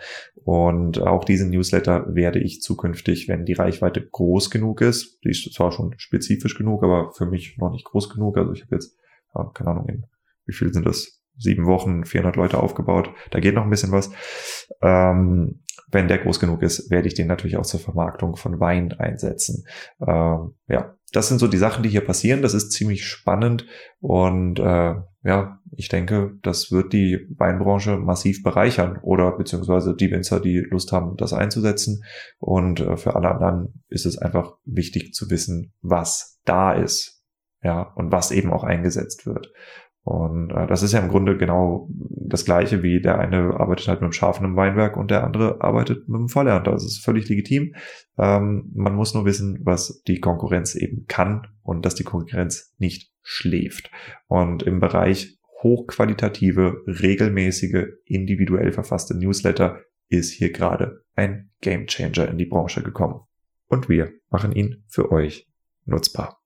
und 0.43 1.01
auch 1.01 1.23
diesen 1.23 1.49
Newsletter 1.51 2.05
werde 2.13 2.39
ich 2.39 2.61
zukünftig, 2.61 3.27
wenn 3.27 3.45
die 3.45 3.53
Reichweite 3.53 4.05
groß 4.05 4.49
genug 4.49 4.81
ist, 4.81 5.19
die 5.23 5.29
ist 5.29 5.53
zwar 5.53 5.71
schon 5.71 5.93
spezifisch 5.97 6.57
genug, 6.57 6.83
aber 6.83 7.11
für 7.13 7.25
mich 7.25 7.57
noch 7.57 7.71
nicht 7.71 7.85
groß 7.85 8.09
genug. 8.09 8.37
Also 8.37 8.51
ich 8.53 8.63
habe 8.63 8.75
jetzt, 8.75 8.97
keine 9.53 9.71
Ahnung, 9.71 10.05
wie 10.45 10.53
viel 10.53 10.73
sind 10.73 10.85
das? 10.85 11.20
Sieben 11.41 11.65
Wochen 11.65 12.05
400 12.05 12.35
Leute 12.35 12.59
aufgebaut. 12.61 13.11
Da 13.31 13.39
geht 13.39 13.55
noch 13.55 13.63
ein 13.63 13.69
bisschen 13.69 13.91
was. 13.91 14.11
Ähm, 14.81 15.63
wenn 15.91 16.07
der 16.07 16.19
groß 16.19 16.39
genug 16.39 16.61
ist, 16.61 16.89
werde 16.89 17.07
ich 17.07 17.15
den 17.15 17.27
natürlich 17.27 17.57
auch 17.57 17.65
zur 17.65 17.79
Vermarktung 17.79 18.35
von 18.35 18.59
Wein 18.59 18.93
einsetzen. 18.93 19.65
Ähm, 19.99 20.53
ja, 20.67 20.95
das 21.11 21.27
sind 21.27 21.39
so 21.39 21.47
die 21.47 21.57
Sachen, 21.57 21.83
die 21.83 21.89
hier 21.89 22.05
passieren. 22.05 22.41
Das 22.41 22.53
ist 22.53 22.71
ziemlich 22.71 23.05
spannend 23.05 23.65
und 23.99 24.59
äh, 24.59 24.95
ja, 25.23 25.59
ich 25.75 25.87
denke, 25.87 26.37
das 26.41 26.71
wird 26.71 26.93
die 26.93 27.27
Weinbranche 27.37 27.97
massiv 27.97 28.41
bereichern 28.41 28.99
oder 29.03 29.37
beziehungsweise 29.37 29.95
die 29.95 30.09
Winzer, 30.09 30.39
die 30.39 30.57
Lust 30.57 30.91
haben, 30.91 31.15
das 31.17 31.33
einzusetzen. 31.33 32.03
Und 32.39 32.79
äh, 32.79 32.97
für 32.97 33.15
alle 33.15 33.29
anderen 33.29 33.83
ist 33.87 34.05
es 34.05 34.17
einfach 34.17 34.57
wichtig 34.65 35.13
zu 35.13 35.29
wissen, 35.29 35.73
was 35.81 36.39
da 36.45 36.73
ist. 36.73 37.19
Ja, 37.63 37.83
und 37.83 38.11
was 38.11 38.31
eben 38.31 38.51
auch 38.51 38.63
eingesetzt 38.63 39.27
wird. 39.27 39.51
Und 40.03 40.49
äh, 40.51 40.67
das 40.67 40.81
ist 40.81 40.93
ja 40.93 40.99
im 40.99 41.09
Grunde 41.09 41.37
genau 41.37 41.87
das 41.89 42.45
gleiche, 42.45 42.81
wie 42.81 43.01
der 43.01 43.19
eine 43.19 43.59
arbeitet 43.59 43.87
halt 43.87 43.99
mit 43.99 44.05
einem 44.05 44.13
scharfen 44.13 44.45
im 44.45 44.55
Weinberg 44.55 44.97
und 44.97 45.11
der 45.11 45.23
andere 45.23 45.61
arbeitet 45.61 46.07
mit 46.07 46.17
einem 46.17 46.29
Vollernter. 46.29 46.71
Das 46.71 46.83
ist 46.83 47.03
völlig 47.03 47.29
legitim. 47.29 47.75
Ähm, 48.17 48.71
man 48.73 48.95
muss 48.95 49.13
nur 49.13 49.25
wissen, 49.25 49.59
was 49.63 50.01
die 50.07 50.19
Konkurrenz 50.19 50.75
eben 50.75 51.05
kann 51.07 51.47
und 51.61 51.85
dass 51.85 51.95
die 51.95 52.03
Konkurrenz 52.03 52.73
nicht 52.77 53.11
schläft. 53.21 53.91
Und 54.27 54.63
im 54.63 54.79
Bereich 54.79 55.37
hochqualitative, 55.61 56.83
regelmäßige, 56.87 57.85
individuell 58.05 58.71
verfasste 58.71 59.15
Newsletter 59.15 59.81
ist 60.09 60.31
hier 60.31 60.51
gerade 60.51 61.03
ein 61.15 61.51
Gamechanger 61.61 62.27
in 62.27 62.37
die 62.37 62.45
Branche 62.45 62.81
gekommen. 62.81 63.21
Und 63.67 63.87
wir 63.87 64.11
machen 64.29 64.51
ihn 64.51 64.83
für 64.87 65.11
euch 65.11 65.47
nutzbar. 65.85 66.40